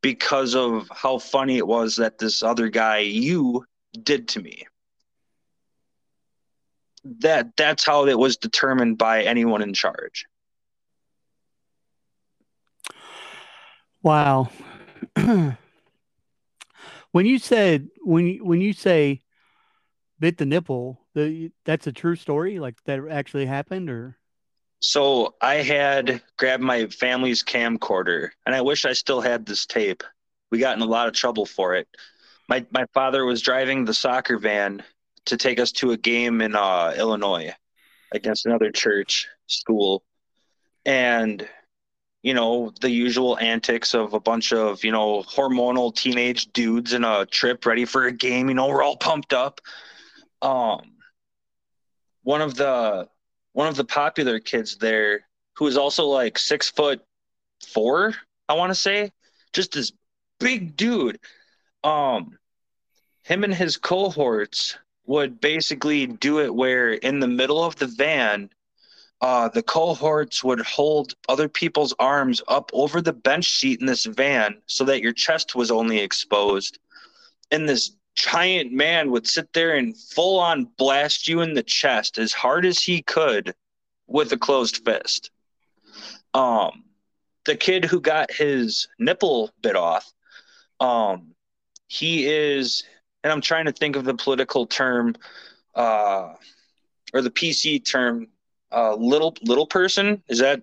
[0.00, 3.66] because of how funny it was that this other guy you
[4.02, 4.66] did to me.
[7.04, 10.24] That that's how it was determined by anyone in charge.
[14.02, 14.50] Wow.
[17.12, 19.22] when you said when you, when you say
[20.20, 21.06] bit the nipple.
[21.14, 24.18] The that's a true story, like that actually happened, or
[24.80, 30.02] So I had grabbed my family's camcorder, and I wish I still had this tape.
[30.50, 31.88] We got in a lot of trouble for it.
[32.48, 34.82] My my father was driving the soccer van
[35.26, 37.54] to take us to a game in uh, Illinois
[38.12, 40.02] against another church school,
[40.86, 41.48] and
[42.22, 47.04] you know the usual antics of a bunch of you know hormonal teenage dudes in
[47.04, 48.48] a trip ready for a game.
[48.48, 49.60] You know we're all pumped up.
[50.42, 50.92] Um,
[52.22, 53.08] one of the
[53.52, 57.02] one of the popular kids there who is also like six foot
[57.66, 58.14] four,
[58.48, 59.10] I want to say,
[59.52, 59.92] just this
[60.38, 61.18] big dude.
[61.82, 62.38] Um,
[63.24, 68.50] him and his cohorts would basically do it where in the middle of the van,
[69.20, 74.04] uh, the cohorts would hold other people's arms up over the bench seat in this
[74.04, 76.78] van so that your chest was only exposed.
[77.50, 82.18] And this giant man would sit there and full on blast you in the chest
[82.18, 83.54] as hard as he could
[84.08, 85.30] with a closed fist.
[86.34, 86.84] Um,
[87.44, 90.12] the kid who got his nipple bit off,
[90.80, 91.34] um,
[91.86, 92.82] he is,
[93.22, 95.14] and I'm trying to think of the political term,
[95.76, 96.34] uh,
[97.14, 98.26] or the PC term,
[98.72, 100.22] uh, little little person.
[100.28, 100.62] Is that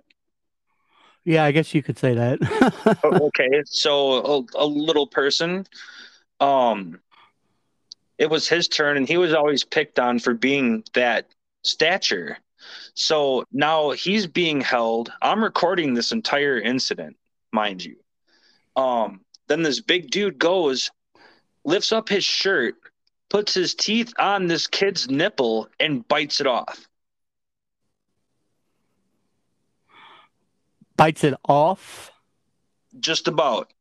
[1.24, 3.00] yeah, I guess you could say that.
[3.04, 3.64] okay?
[3.66, 5.66] So a, a little person.
[6.40, 7.00] Um,
[8.18, 11.28] it was his turn, and he was always picked on for being that
[11.64, 12.38] stature.
[12.94, 15.12] So now he's being held.
[15.22, 17.18] I'm recording this entire incident,
[17.52, 17.98] mind you.
[18.76, 20.90] Um, then this big dude goes,
[21.64, 22.76] lifts up his shirt,
[23.30, 26.88] puts his teeth on this kid's nipple, and bites it off.
[30.98, 32.12] Bites it off.
[33.00, 33.74] Just about.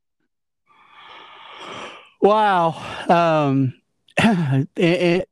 [2.21, 2.75] Wow.
[3.09, 3.75] Um,
[4.19, 5.29] it, it,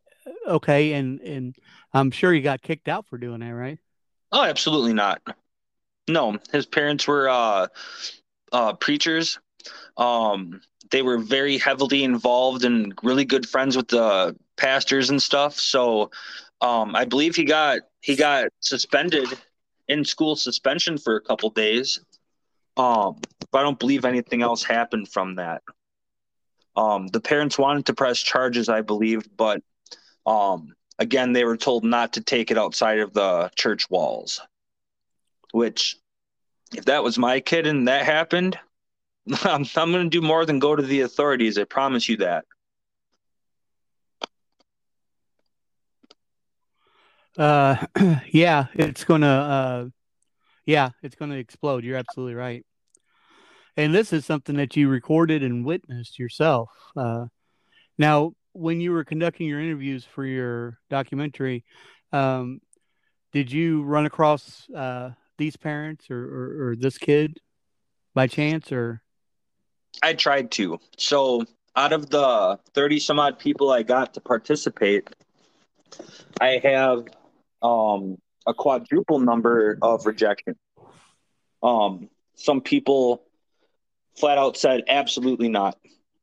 [0.46, 1.54] okay, and and
[1.92, 3.78] I'm sure he got kicked out for doing that, right?
[4.30, 5.20] Oh, absolutely not.
[6.08, 7.68] No, his parents were uh,
[8.52, 9.38] uh, preachers.
[9.96, 10.60] Um,
[10.90, 15.54] they were very heavily involved and really good friends with the pastors and stuff.
[15.54, 16.10] So
[16.60, 19.28] um, I believe he got he got suspended
[19.88, 22.00] in school suspension for a couple days.
[22.76, 23.20] Um,
[23.50, 25.62] but I don't believe anything else happened from that.
[26.76, 29.62] Um, the parents wanted to press charges, I believe, but
[30.26, 34.40] um, again, they were told not to take it outside of the church walls.
[35.52, 35.96] Which,
[36.74, 38.58] if that was my kid and that happened,
[39.44, 41.58] I'm, I'm going to do more than go to the authorities.
[41.58, 42.44] I promise you that.
[47.36, 47.86] Uh,
[48.30, 49.26] yeah, it's gonna.
[49.26, 49.88] Uh,
[50.66, 51.82] yeah, it's gonna explode.
[51.82, 52.64] You're absolutely right.
[53.76, 56.70] And this is something that you recorded and witnessed yourself.
[56.96, 57.26] Uh,
[57.96, 61.64] now, when you were conducting your interviews for your documentary,
[62.12, 62.60] um,
[63.32, 67.40] did you run across uh, these parents or, or, or this kid
[68.14, 69.00] by chance, or?
[70.02, 70.78] I tried to.
[70.98, 71.44] So,
[71.74, 75.08] out of the 30 some odd people I got to participate,
[76.38, 77.04] I have
[77.62, 80.56] um, a quadruple number of rejection.
[81.62, 83.22] Um, some people
[84.16, 85.78] flat out said absolutely not.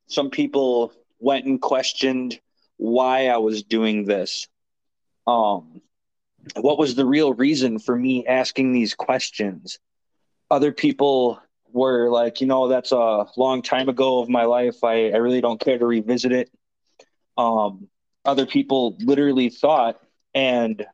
[0.07, 2.39] Some people went and questioned
[2.77, 4.47] why I was doing this.
[5.27, 5.81] Um,
[6.55, 9.79] what was the real reason for me asking these questions?
[10.49, 11.39] Other people
[11.71, 14.83] were like, you know, that's a long time ago of my life.
[14.83, 16.49] I, I really don't care to revisit it.
[17.37, 17.87] Um,
[18.25, 20.01] other people literally thought
[20.33, 20.85] and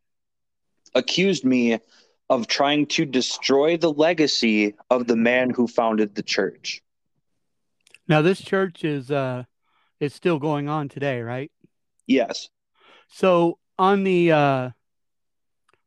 [0.93, 1.79] accused me
[2.29, 6.81] of trying to destroy the legacy of the man who founded the church.
[8.07, 9.43] Now, this church is uh,
[9.99, 11.51] is still going on today, right?
[12.07, 12.49] Yes.
[13.07, 14.69] So on the uh,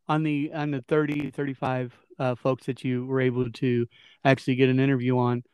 [0.08, 3.86] on the on the 30, 35 uh, folks that you were able to
[4.24, 5.44] actually get an interview on,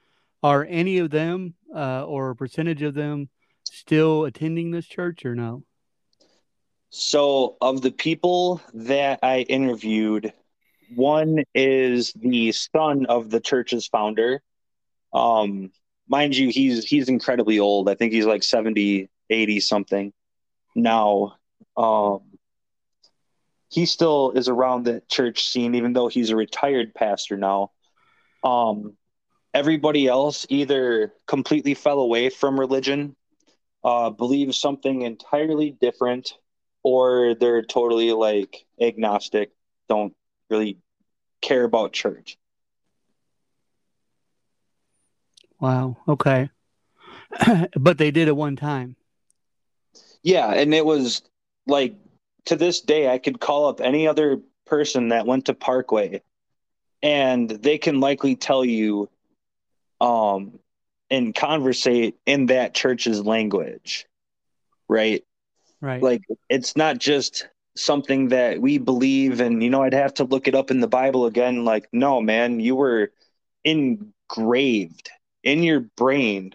[0.43, 3.29] are any of them uh, or a percentage of them
[3.65, 5.63] still attending this church or no?
[6.91, 10.33] So, of the people that I interviewed,
[10.95, 14.43] one is the son of the church's founder.
[15.13, 15.73] Um,
[16.09, 17.89] mind you, he's he's incredibly old.
[17.89, 20.13] I think he's like 70, 80 something
[20.75, 21.37] now.
[21.77, 22.21] Um,
[23.71, 27.73] he still is around the church scene, even though he's a retired pastor now.
[28.45, 28.97] Um,
[29.53, 33.17] everybody else either completely fell away from religion,
[33.83, 36.35] uh, believes something entirely different,
[36.83, 39.51] or they're totally like agnostic,
[39.89, 40.15] don't
[40.51, 40.79] really
[41.41, 42.39] care about church.
[45.61, 45.97] Wow.
[46.09, 46.51] Okay.
[47.77, 48.97] but they did it one time.
[50.23, 51.23] Yeah, and it was
[51.67, 51.95] like
[52.47, 56.23] to this day, I could call up any other person that went to Parkway,
[57.03, 59.09] and they can likely tell you,
[60.01, 60.59] um,
[61.11, 64.07] and conversate in that church's language,
[64.89, 65.25] right?
[65.81, 66.03] Right.
[66.03, 67.47] Like it's not just
[67.77, 70.89] something that we believe, and you know, I'd have to look it up in the
[70.89, 71.65] Bible again.
[71.65, 73.13] Like, no, man, you were
[73.65, 75.11] engraved
[75.45, 76.55] in your brain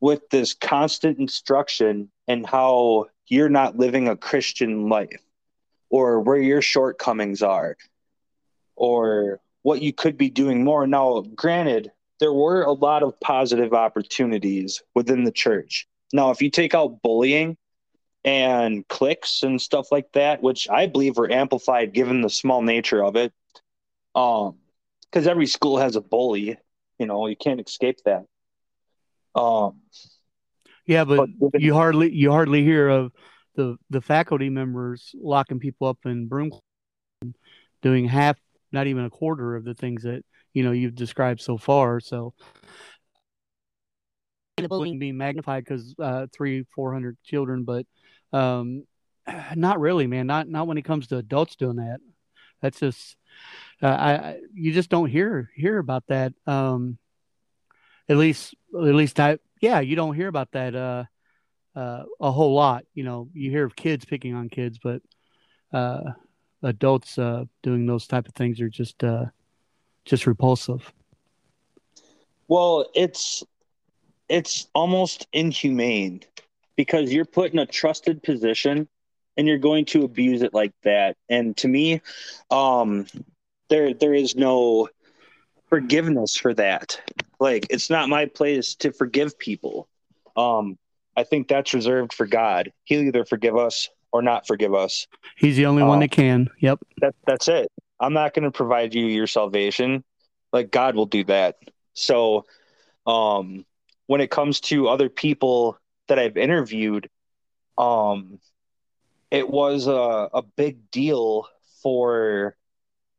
[0.00, 5.22] with this constant instruction and how you're not living a Christian life
[5.88, 7.76] or where your shortcomings are
[8.76, 10.86] or what you could be doing more.
[10.86, 11.90] Now, granted,
[12.20, 15.86] there were a lot of positive opportunities within the church.
[16.12, 17.56] Now, if you take out bullying
[18.24, 23.02] and cliques and stuff like that, which I believe were amplified given the small nature
[23.02, 23.32] of it,
[24.14, 24.56] um,
[25.10, 26.56] because every school has a bully,
[27.04, 28.24] you know, you can't escape that.
[29.38, 29.82] Um,
[30.86, 33.12] yeah, but, but you hardly you hardly hear of
[33.56, 36.50] the the faculty members locking people up in broom
[37.82, 38.38] doing half
[38.72, 40.24] not even a quarter of the things that
[40.54, 42.00] you know you've described so far.
[42.00, 42.32] So
[44.56, 44.98] the bullying.
[44.98, 47.84] being magnified because uh, three four hundred children but
[48.32, 48.84] um,
[49.56, 50.26] not really man.
[50.26, 51.98] Not not when it comes to adults doing that.
[52.62, 53.16] That's just
[53.82, 56.98] uh, I you just don't hear hear about that um,
[58.08, 61.04] at least at least I yeah you don't hear about that uh,
[61.76, 62.84] uh, a whole lot.
[62.94, 65.02] You know, you hear of kids picking on kids, but
[65.72, 66.12] uh,
[66.62, 69.26] adults uh, doing those type of things are just uh,
[70.04, 70.92] just repulsive.
[72.48, 73.42] Well, it's
[74.28, 76.22] it's almost inhumane
[76.76, 78.88] because you're put in a trusted position
[79.36, 81.16] and you're going to abuse it like that.
[81.28, 82.00] And to me,
[82.50, 83.06] um,
[83.74, 84.88] there there is no
[85.68, 87.00] forgiveness for that.
[87.40, 89.88] Like it's not my place to forgive people.
[90.36, 90.78] Um,
[91.16, 92.72] I think that's reserved for God.
[92.84, 95.08] He'll either forgive us or not forgive us.
[95.36, 96.50] He's the only um, one that can.
[96.60, 96.78] Yep.
[97.00, 97.70] That that's it.
[97.98, 100.04] I'm not going to provide you your salvation.
[100.52, 101.56] Like God will do that.
[101.94, 102.46] So,
[103.06, 103.66] um,
[104.06, 107.08] when it comes to other people that I've interviewed,
[107.76, 108.38] um,
[109.32, 111.48] it was a, a big deal
[111.82, 112.56] for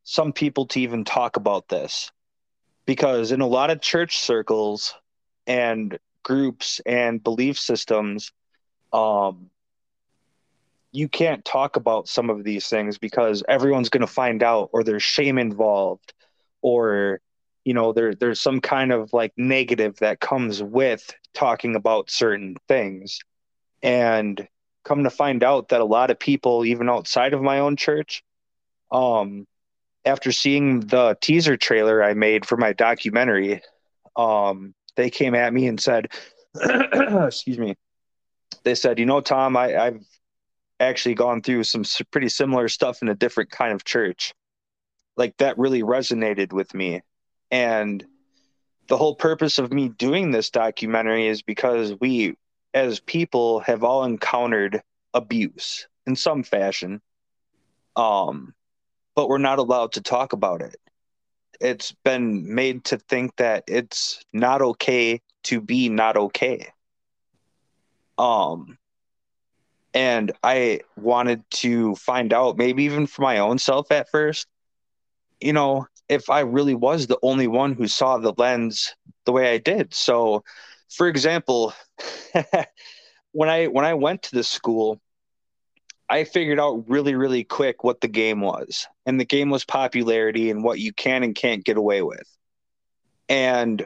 [0.05, 2.11] some people to even talk about this.
[2.85, 4.95] Because in a lot of church circles
[5.45, 8.31] and groups and belief systems
[8.93, 9.49] um,
[10.95, 14.83] you can't talk about some of these things because everyone's going to find out or
[14.83, 16.13] there's shame involved
[16.61, 17.19] or
[17.65, 22.55] you know there there's some kind of like negative that comes with talking about certain
[22.67, 23.19] things.
[23.83, 24.47] And
[24.85, 28.23] come to find out that a lot of people even outside of my own church
[28.91, 29.45] um
[30.05, 33.61] after seeing the teaser trailer I made for my documentary
[34.15, 36.07] um they came at me and said,
[36.55, 37.75] excuse me,
[38.63, 40.05] they said, you know, Tom, I, I've
[40.79, 44.33] actually gone through some pretty similar stuff in a different kind of church.
[45.17, 47.01] Like that really resonated with me.
[47.51, 48.05] And
[48.87, 52.35] the whole purpose of me doing this documentary is because we,
[52.73, 54.81] as people, have all encountered
[55.13, 57.01] abuse in some fashion.
[57.95, 58.53] Um,
[59.15, 60.75] but we're not allowed to talk about it
[61.59, 66.67] it's been made to think that it's not okay to be not okay.
[68.17, 68.77] Um,
[69.93, 74.47] and I wanted to find out, maybe even for my own self at first,
[75.39, 78.95] you know, if I really was the only one who saw the lens
[79.25, 79.93] the way I did.
[79.93, 80.43] So,
[80.89, 81.73] for example,
[83.31, 84.99] when I when I went to the school,
[86.09, 88.87] I figured out really, really quick what the game was.
[89.05, 92.27] And the game was popularity and what you can and can't get away with.
[93.27, 93.85] And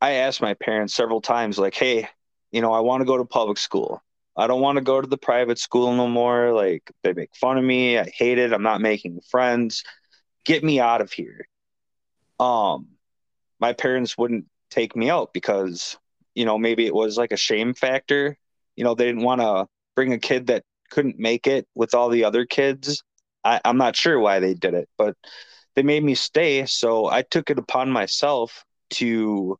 [0.00, 2.08] I asked my parents several times, like, hey,
[2.52, 4.02] you know, I want to go to public school.
[4.36, 6.52] I don't want to go to the private school no more.
[6.52, 7.98] Like, they make fun of me.
[7.98, 8.52] I hate it.
[8.52, 9.82] I'm not making friends.
[10.44, 11.46] Get me out of here.
[12.38, 12.86] Um,
[13.60, 15.98] my parents wouldn't take me out because,
[16.34, 18.38] you know, maybe it was like a shame factor.
[18.76, 19.66] You know, they didn't want to
[19.96, 23.02] bring a kid that couldn't make it with all the other kids.
[23.44, 25.16] I, I'm not sure why they did it, but
[25.74, 26.66] they made me stay.
[26.66, 29.58] So I took it upon myself to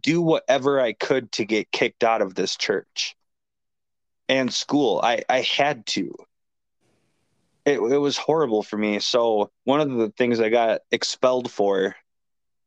[0.00, 3.14] do whatever I could to get kicked out of this church
[4.28, 5.00] and school.
[5.02, 6.14] I, I had to.
[7.64, 8.98] It, it was horrible for me.
[8.98, 11.96] So one of the things I got expelled for,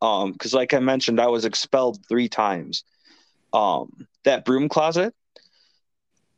[0.01, 2.83] um, because like I mentioned, I was expelled three times.
[3.53, 5.13] Um, that broom closet,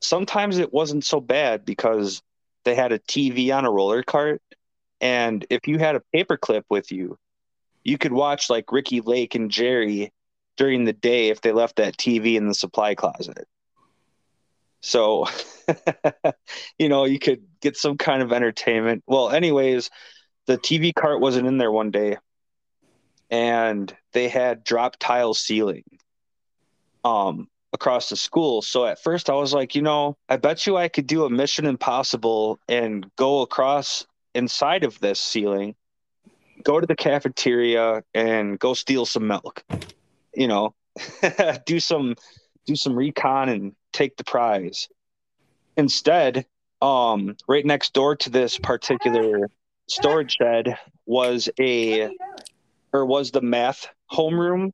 [0.02, 2.22] sometimes it wasn't so bad because
[2.66, 4.42] they had a TV on a roller cart.
[5.02, 7.18] And if you had a paperclip with you,
[7.84, 10.12] you could watch like Ricki Lake and Jerry
[10.58, 13.48] during the day if they left that TV in the supply closet.
[14.82, 15.28] So,
[16.78, 19.04] you know, you could get some kind of entertainment.
[19.08, 19.90] Well, anyways,
[20.48, 22.18] the TV cart wasn't in there one day
[23.30, 25.84] and they had drop tile ceiling
[27.04, 28.62] um across the school.
[28.62, 31.30] So at first I was like, you know, I bet you I could do a
[31.30, 35.76] mission impossible and go across inside of this ceiling,
[36.64, 39.64] go to the cafeteria and go steal some milk.
[40.34, 40.74] You know,
[41.66, 42.16] do some
[42.66, 44.88] do some recon and take the prize.
[45.78, 46.46] Instead,
[46.82, 49.50] um, right next door to this particular
[49.88, 52.10] storage shed was a
[52.94, 54.72] or was the math homeroom.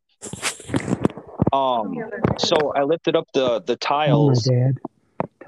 [1.55, 1.95] Um,
[2.37, 4.49] so I lifted up the the tiles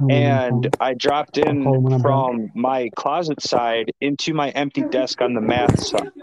[0.09, 5.84] and I dropped in from my closet side into my empty desk on the math
[5.84, 6.11] side.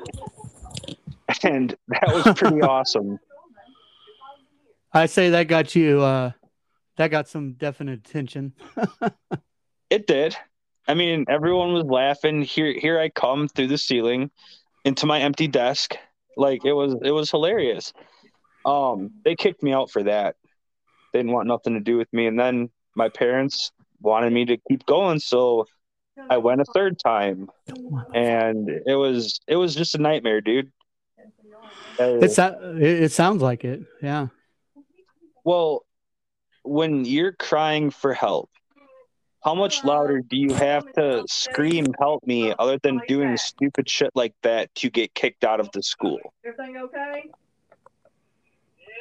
[1.43, 3.19] And that was pretty awesome.
[4.93, 6.33] I say that got you uh
[6.97, 8.53] that got some definite attention.
[9.91, 10.37] it did.
[10.87, 12.43] I mean, everyone was laughing.
[12.43, 14.31] Here here I come through the ceiling
[14.85, 15.97] into my empty desk.
[16.37, 17.93] Like it was it was hilarious.
[18.65, 20.37] Um they kicked me out for that.
[21.13, 24.57] They didn't want nothing to do with me and then my parents wanted me to
[24.69, 25.67] keep going so
[26.31, 27.49] I went a third time
[28.15, 30.71] and it was it was just a nightmare, dude.
[31.99, 33.83] It's it, it sounds like it.
[34.01, 34.29] Yeah.
[35.45, 35.85] Well,
[36.63, 38.51] when you're crying for help,
[39.43, 44.11] how much louder do you have to scream help me other than doing stupid shit
[44.15, 46.19] like that to get kicked out of the school?
[46.45, 47.31] Everything okay?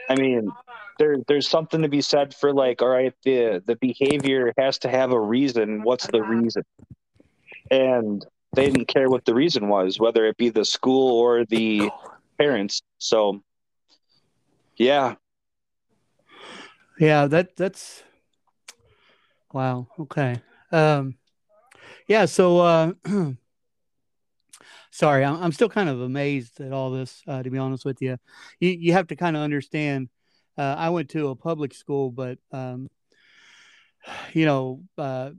[0.10, 0.52] I mean,
[1.00, 4.90] there there's something to be said for like, all right, the the behavior has to
[4.90, 5.84] have a reason.
[5.84, 6.64] What's the reason?
[7.72, 8.26] And
[8.56, 11.90] they didn't care what the reason was, whether it be the school or the
[12.38, 12.82] parents.
[13.00, 13.42] So,
[14.78, 15.16] yeah,
[17.00, 18.04] yeah, that that's
[19.52, 19.88] wow.
[20.00, 20.42] Okay.
[20.72, 21.16] Um,
[22.08, 22.26] yeah.
[22.26, 22.94] So, uh,
[24.94, 27.24] sorry, I'm, I'm still kind of amazed at all this.
[27.28, 28.18] Uh, to be honest with you,
[28.60, 30.10] you you have to kind of understand.
[30.58, 32.90] Uh, I went to a public school, but um,
[34.34, 35.32] you know, uh,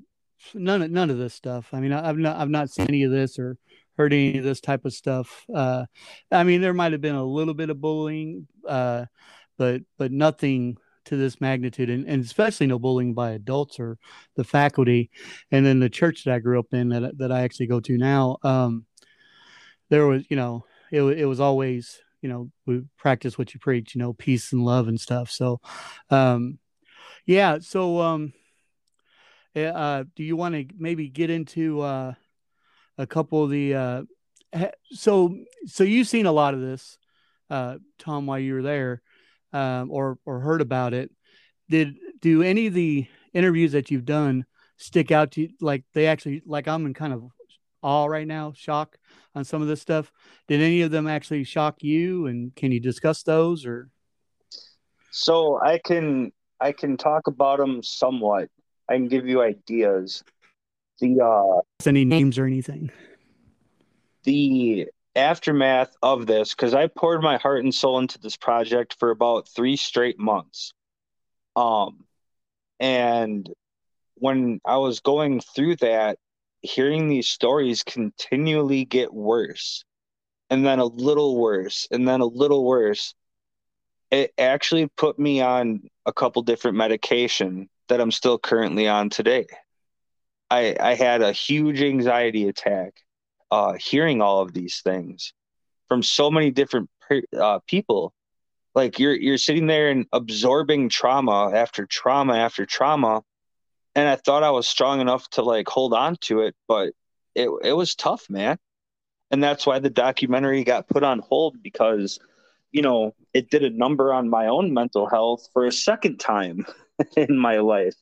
[0.53, 1.69] none of none of this stuff.
[1.73, 3.57] I mean, I, have not I've not seen any of this or
[3.97, 5.47] heard any of this type of stuff.
[5.55, 5.87] Uh,
[6.31, 9.07] I mean, there might have been a little bit of bullying, uh,
[9.57, 13.99] but but nothing to this magnitude and, and especially no bullying by adults or
[14.37, 15.11] the faculty
[15.51, 17.99] and then the church that i grew up in that, that i actually go to
[17.99, 18.87] now um,
[19.91, 23.95] there was you know it, it was always you know we practice what you preach
[23.95, 25.61] you know peace and love and stuff so
[26.11, 26.59] um,
[27.27, 28.33] yeah so um,
[29.55, 32.15] eh, uh, do you want to maybe get into uh,
[32.99, 34.03] a couple of the uh,
[34.91, 35.37] so
[35.67, 36.99] so you've seen a lot of this
[37.51, 39.03] uh, tom while you were there
[39.55, 41.11] um, or or heard about it.
[41.71, 44.45] Did do any of the interviews that you've done
[44.77, 45.51] stick out to you?
[45.61, 47.25] Like they actually like I'm in kind of
[47.81, 48.99] awe right now, shock
[49.35, 50.13] on some of this stuff.
[50.49, 52.27] Did any of them actually shock you?
[52.27, 53.91] And can you discuss those or?
[55.11, 58.49] So I can I can talk about them somewhat.
[58.89, 60.23] I can give you ideas.
[61.01, 62.91] The uh, any names or anything.
[64.25, 69.11] The aftermath of this because I poured my heart and soul into this project for
[69.11, 70.73] about three straight months.
[71.55, 72.05] Um,
[72.81, 73.49] and
[74.17, 76.19] when I was going through that,
[76.65, 79.85] hearing these stories continually get worse,
[80.51, 83.15] and then a little worse, and then a little worse,
[84.11, 89.47] it actually put me on a couple different medication that I'm still currently on today.
[90.51, 92.95] I I had a huge anxiety attack
[93.51, 95.33] uh, hearing all of these things
[95.89, 96.89] from so many different
[97.39, 98.15] uh, people.
[98.75, 103.23] Like you're you're sitting there and absorbing trauma after trauma after trauma,
[103.95, 106.93] and I thought I was strong enough to like hold on to it, but
[107.35, 108.59] it it was tough, man.
[109.31, 112.21] And that's why the documentary got put on hold because,
[112.73, 116.67] you know, it did a number on my own mental health for a second time
[117.17, 117.97] in my life.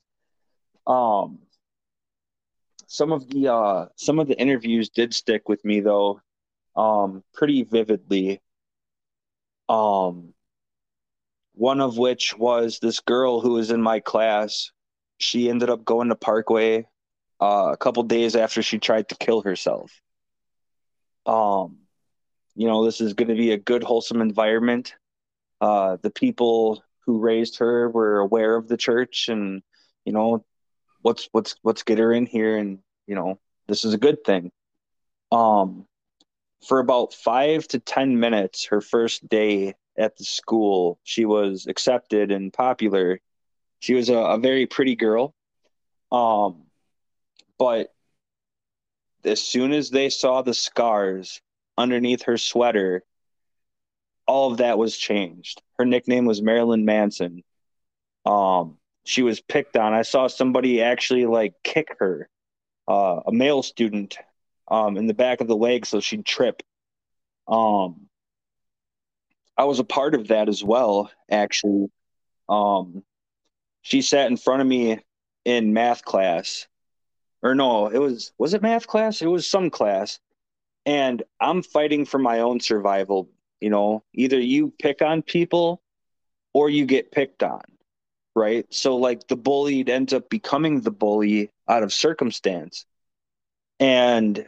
[0.86, 1.38] Um,
[2.86, 6.20] some of the uh, some of the interviews did stick with me though,
[6.76, 8.40] um, pretty vividly.
[9.68, 10.34] Um,
[11.54, 14.70] one of which was this girl who was in my class.
[15.22, 16.86] She ended up going to Parkway
[17.40, 20.00] uh, a couple days after she tried to kill herself.
[21.26, 21.78] Um,
[22.54, 24.94] you know, this is going to be a good, wholesome environment.
[25.60, 29.62] Uh, the people who raised her were aware of the church, and
[30.04, 30.44] you know,
[31.04, 33.38] let's let's let's get her in here and you know
[33.68, 34.50] this is a good thing
[35.30, 35.86] um
[36.66, 42.30] for about five to ten minutes her first day at the school she was accepted
[42.30, 43.20] and popular
[43.82, 45.34] she was a, a very pretty girl
[46.12, 46.64] Um,
[47.58, 47.94] but
[49.24, 51.42] as soon as they saw the scars
[51.78, 53.04] underneath her sweater,
[54.26, 55.62] all of that was changed.
[55.78, 57.44] Her nickname was Marilyn Manson.
[58.26, 59.94] Um, she was picked on.
[59.94, 62.28] I saw somebody actually like kick her,
[62.88, 64.18] uh, a male student,
[64.68, 66.62] um, in the back of the leg so she'd trip.
[67.48, 68.08] Um,
[69.58, 71.88] I was a part of that as well, actually.
[72.48, 73.04] Um,
[73.82, 75.00] she sat in front of me
[75.44, 76.66] in math class,
[77.42, 79.22] or no, it was was it math class?
[79.22, 80.18] It was some class,
[80.86, 83.28] and I'm fighting for my own survival.
[83.60, 85.82] You know, either you pick on people
[86.52, 87.62] or you get picked on
[88.34, 88.66] right?
[88.70, 92.86] So like the bullied ends up becoming the bully out of circumstance.
[93.80, 94.46] And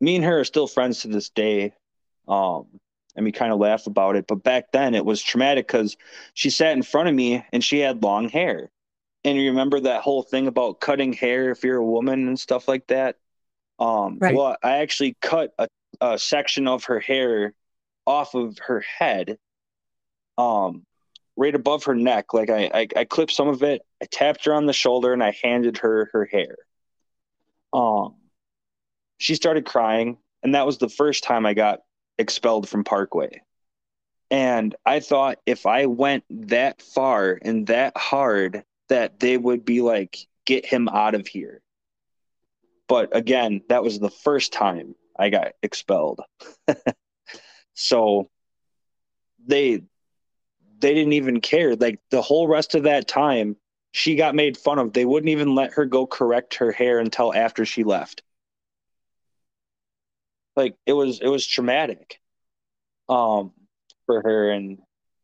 [0.00, 1.74] me and her are still friends to this day.
[2.26, 2.66] Um,
[3.18, 4.28] and we kind of laugh about it.
[4.28, 5.96] But back then it was traumatic because
[6.34, 8.70] she sat in front of me and she had long hair.
[9.24, 12.68] And you remember that whole thing about cutting hair if you're a woman and stuff
[12.68, 13.16] like that?
[13.80, 14.36] Um, right.
[14.36, 15.66] Well, I actually cut a,
[16.00, 17.54] a section of her hair
[18.06, 19.36] off of her head
[20.38, 20.86] um,
[21.36, 22.32] right above her neck.
[22.32, 23.82] Like I, I, I clipped some of it.
[24.00, 26.54] I tapped her on the shoulder and I handed her her hair.
[27.72, 28.14] Um,
[29.18, 31.80] she started crying, and that was the first time I got
[32.18, 33.42] expelled from Parkway.
[34.30, 39.80] And I thought if I went that far and that hard, that they would be
[39.80, 41.62] like, get him out of here.
[42.88, 46.20] But again, that was the first time I got expelled.
[47.74, 48.28] so
[49.46, 49.82] they
[50.80, 51.76] they didn't even care.
[51.76, 53.56] Like the whole rest of that time,
[53.92, 54.92] she got made fun of.
[54.92, 58.22] They wouldn't even let her go correct her hair until after she left.
[60.58, 62.20] Like it was it was traumatic
[63.08, 63.52] um
[64.06, 64.78] for her and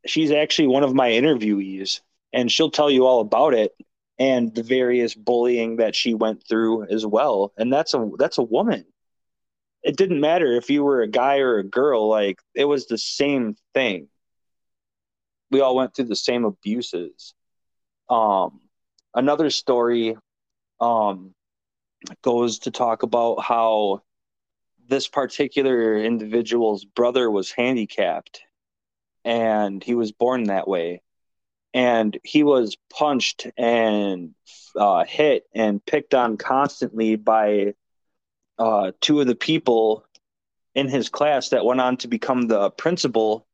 [0.07, 1.99] she's actually one of my interviewees
[2.33, 3.73] and she'll tell you all about it
[4.17, 7.51] and the various bullying that she went through as well.
[7.57, 8.85] And that's a that's a woman.
[9.83, 12.97] It didn't matter if you were a guy or a girl, like it was the
[12.97, 14.07] same thing
[15.51, 17.33] we all went through the same abuses.
[18.09, 18.61] Um,
[19.13, 20.17] another story
[20.79, 21.33] um,
[22.23, 24.01] goes to talk about how
[24.87, 28.41] this particular individual's brother was handicapped
[29.23, 31.01] and he was born that way
[31.73, 34.33] and he was punched and
[34.77, 37.73] uh, hit and picked on constantly by
[38.57, 40.05] uh, two of the people
[40.73, 43.45] in his class that went on to become the principal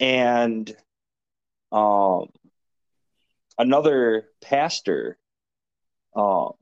[0.00, 0.74] and
[1.72, 2.28] um,
[3.58, 5.16] another pastor.
[6.14, 6.52] Um,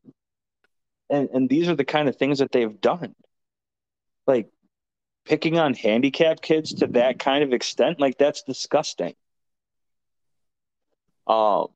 [1.09, 3.15] and, and these are the kind of things that they've done.
[4.27, 4.49] Like
[5.25, 9.15] picking on handicapped kids to that kind of extent, like that's disgusting.
[11.27, 11.69] Um,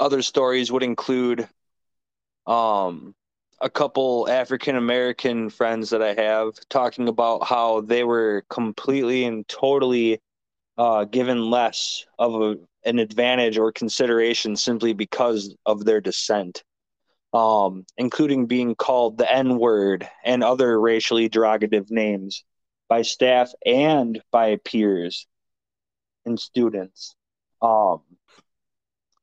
[0.00, 1.48] other stories would include
[2.46, 3.14] um,
[3.60, 9.46] a couple African American friends that I have talking about how they were completely and
[9.46, 10.20] totally
[10.76, 16.64] uh, given less of a, an advantage or consideration simply because of their descent,
[17.32, 22.44] um, including being called the N word and other racially derogative names
[22.88, 25.26] by staff and by peers
[26.26, 27.14] and students.
[27.60, 28.02] Um,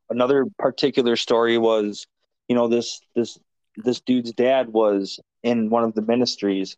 [0.10, 2.07] another particular story was,
[2.48, 3.38] you know, this this
[3.76, 6.76] this dude's dad was in one of the ministries,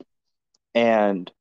[0.75, 1.31] and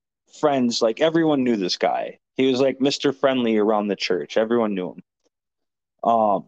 [0.40, 3.14] friends like everyone knew this guy he was like Mr.
[3.14, 4.38] Friendly around the church.
[4.38, 5.02] Everyone knew him.
[6.02, 6.44] Um,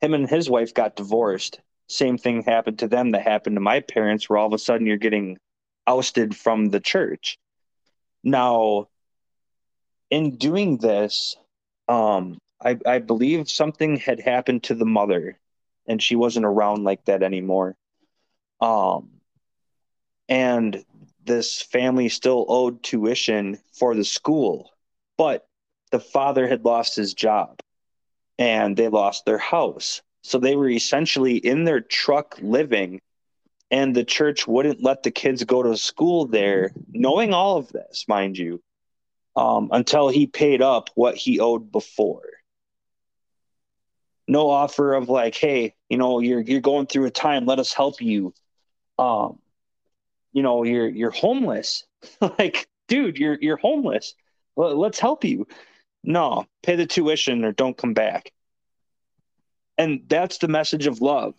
[0.00, 1.60] him and his wife got divorced.
[1.88, 4.86] Same thing happened to them that happened to my parents, where all of a sudden
[4.86, 5.38] you're getting
[5.86, 7.38] ousted from the church.
[8.22, 8.88] Now,
[10.10, 11.36] in doing this,
[11.88, 15.38] um, I, I believe something had happened to the mother,
[15.86, 17.76] and she wasn't around like that anymore.
[18.60, 19.10] Um,
[20.28, 20.84] and
[21.24, 24.70] this family still owed tuition for the school,
[25.18, 25.46] but
[25.90, 27.60] the father had lost his job
[28.38, 30.02] and they lost their house.
[30.24, 33.00] So they were essentially in their truck living,
[33.70, 38.06] and the church wouldn't let the kids go to school there, knowing all of this,
[38.08, 38.62] mind you,
[39.36, 42.22] um, until he paid up what he owed before.
[44.26, 47.72] No offer of like, hey, you know, you're you're going through a time, let us
[47.72, 48.32] help you.
[48.98, 49.38] Um,
[50.34, 51.84] you know you're you're homeless
[52.38, 54.14] like dude you're you're homeless
[54.56, 55.46] let's help you
[56.02, 58.30] no pay the tuition or don't come back
[59.78, 61.34] and that's the message of love.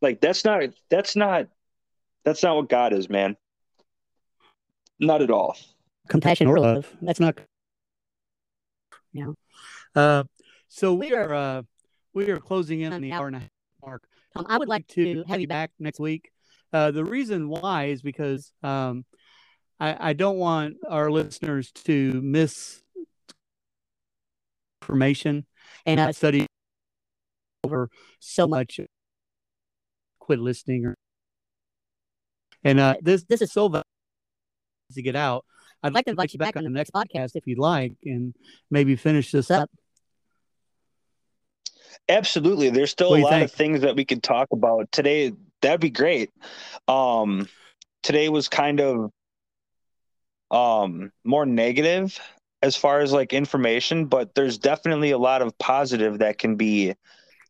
[0.00, 1.48] Like that's not that's not
[2.24, 3.36] that's not what god is man.
[4.98, 5.56] Not at all.
[6.08, 6.92] Compassion or love.
[7.02, 7.38] that's not
[9.12, 9.32] yeah.
[9.94, 10.24] Uh
[10.68, 11.62] so we are uh
[12.14, 13.48] we are closing in on the hour and a half
[13.84, 14.02] mark.
[14.34, 15.70] Tom, I would like to have you back.
[15.78, 16.30] next week.
[16.72, 19.04] Uh, the reason why is because um,
[19.80, 22.80] I, I don't want our listeners to miss
[24.82, 25.46] information
[25.84, 26.46] and uh, study
[27.64, 27.88] over
[28.18, 28.80] so much.
[30.18, 30.96] Quit listening, or,
[32.62, 33.86] and uh, this this is so valuable
[34.94, 35.44] to get out.
[35.82, 38.34] I'd like to invite you back on the next podcast if you'd like, and
[38.70, 39.70] maybe finish this up.
[42.08, 42.70] Absolutely.
[42.70, 43.44] There's still a lot think?
[43.44, 45.32] of things that we could talk about today.
[45.62, 46.30] That'd be great.
[46.86, 47.48] Um,
[48.02, 49.10] today was kind of
[50.50, 52.18] um, more negative
[52.62, 56.94] as far as like information, but there's definitely a lot of positive that can be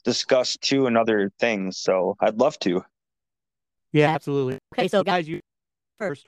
[0.00, 1.78] discussed too and other things.
[1.78, 2.84] So I'd love to.
[3.92, 4.58] Yeah, absolutely.
[4.74, 5.40] Okay, so guys, you
[5.98, 6.26] first.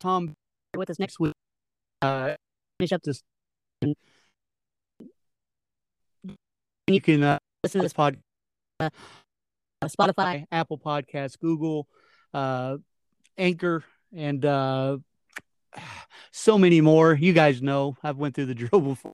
[0.00, 0.34] Tom
[0.76, 1.32] with us next week.
[2.02, 2.34] Uh,
[2.78, 3.22] finish up this.
[6.86, 8.18] You can uh, listen to this pod,
[8.80, 8.90] uh,
[9.84, 11.86] Spotify, Apple Podcasts, Google,
[12.34, 12.76] uh,
[13.38, 13.84] Anchor,
[14.14, 14.98] and uh,
[16.32, 17.14] so many more.
[17.14, 19.12] You guys know I've went through the drill before.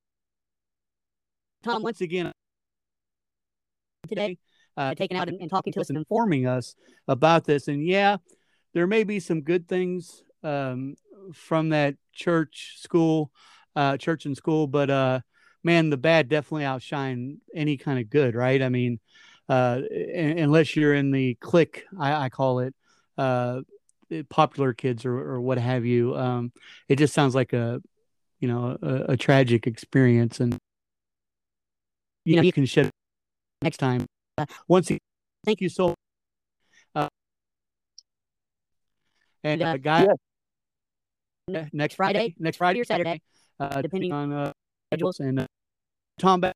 [1.62, 2.32] Tom, once again,
[4.10, 4.36] today,
[4.76, 6.74] uh, taking out and, and talking to us and informing us
[7.08, 7.68] about this.
[7.68, 8.18] And yeah,
[8.74, 10.96] there may be some good things um,
[11.32, 13.30] from that church school,
[13.74, 15.20] uh, church and school, but uh,
[15.64, 18.60] man, the bad definitely outshine any kind of good, right?
[18.60, 19.00] I mean,
[19.48, 19.80] uh,
[20.14, 22.74] unless you're in the clique, I, I call it,
[23.18, 23.62] uh,
[24.28, 26.16] popular kids or, or what have you.
[26.16, 26.52] Um,
[26.88, 27.80] it just sounds like a,
[28.40, 30.56] you know, a, a tragic experience, and
[32.24, 32.90] you know, you can shed
[33.62, 34.06] next time.
[34.38, 35.00] Uh, once again,
[35.44, 35.94] thank you so.
[36.94, 37.08] Uh,
[39.44, 40.08] and uh, guys,
[41.48, 41.66] yeah.
[41.72, 43.20] next Friday, next Friday or Saturday,
[43.58, 44.52] uh, depending on uh,
[44.88, 45.20] schedules.
[45.20, 45.46] And uh,
[46.18, 46.54] Tom, Bass.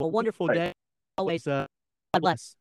[0.00, 0.56] a wonderful right.
[0.56, 0.72] day.
[1.16, 1.66] Always, uh,
[2.12, 2.56] God bless.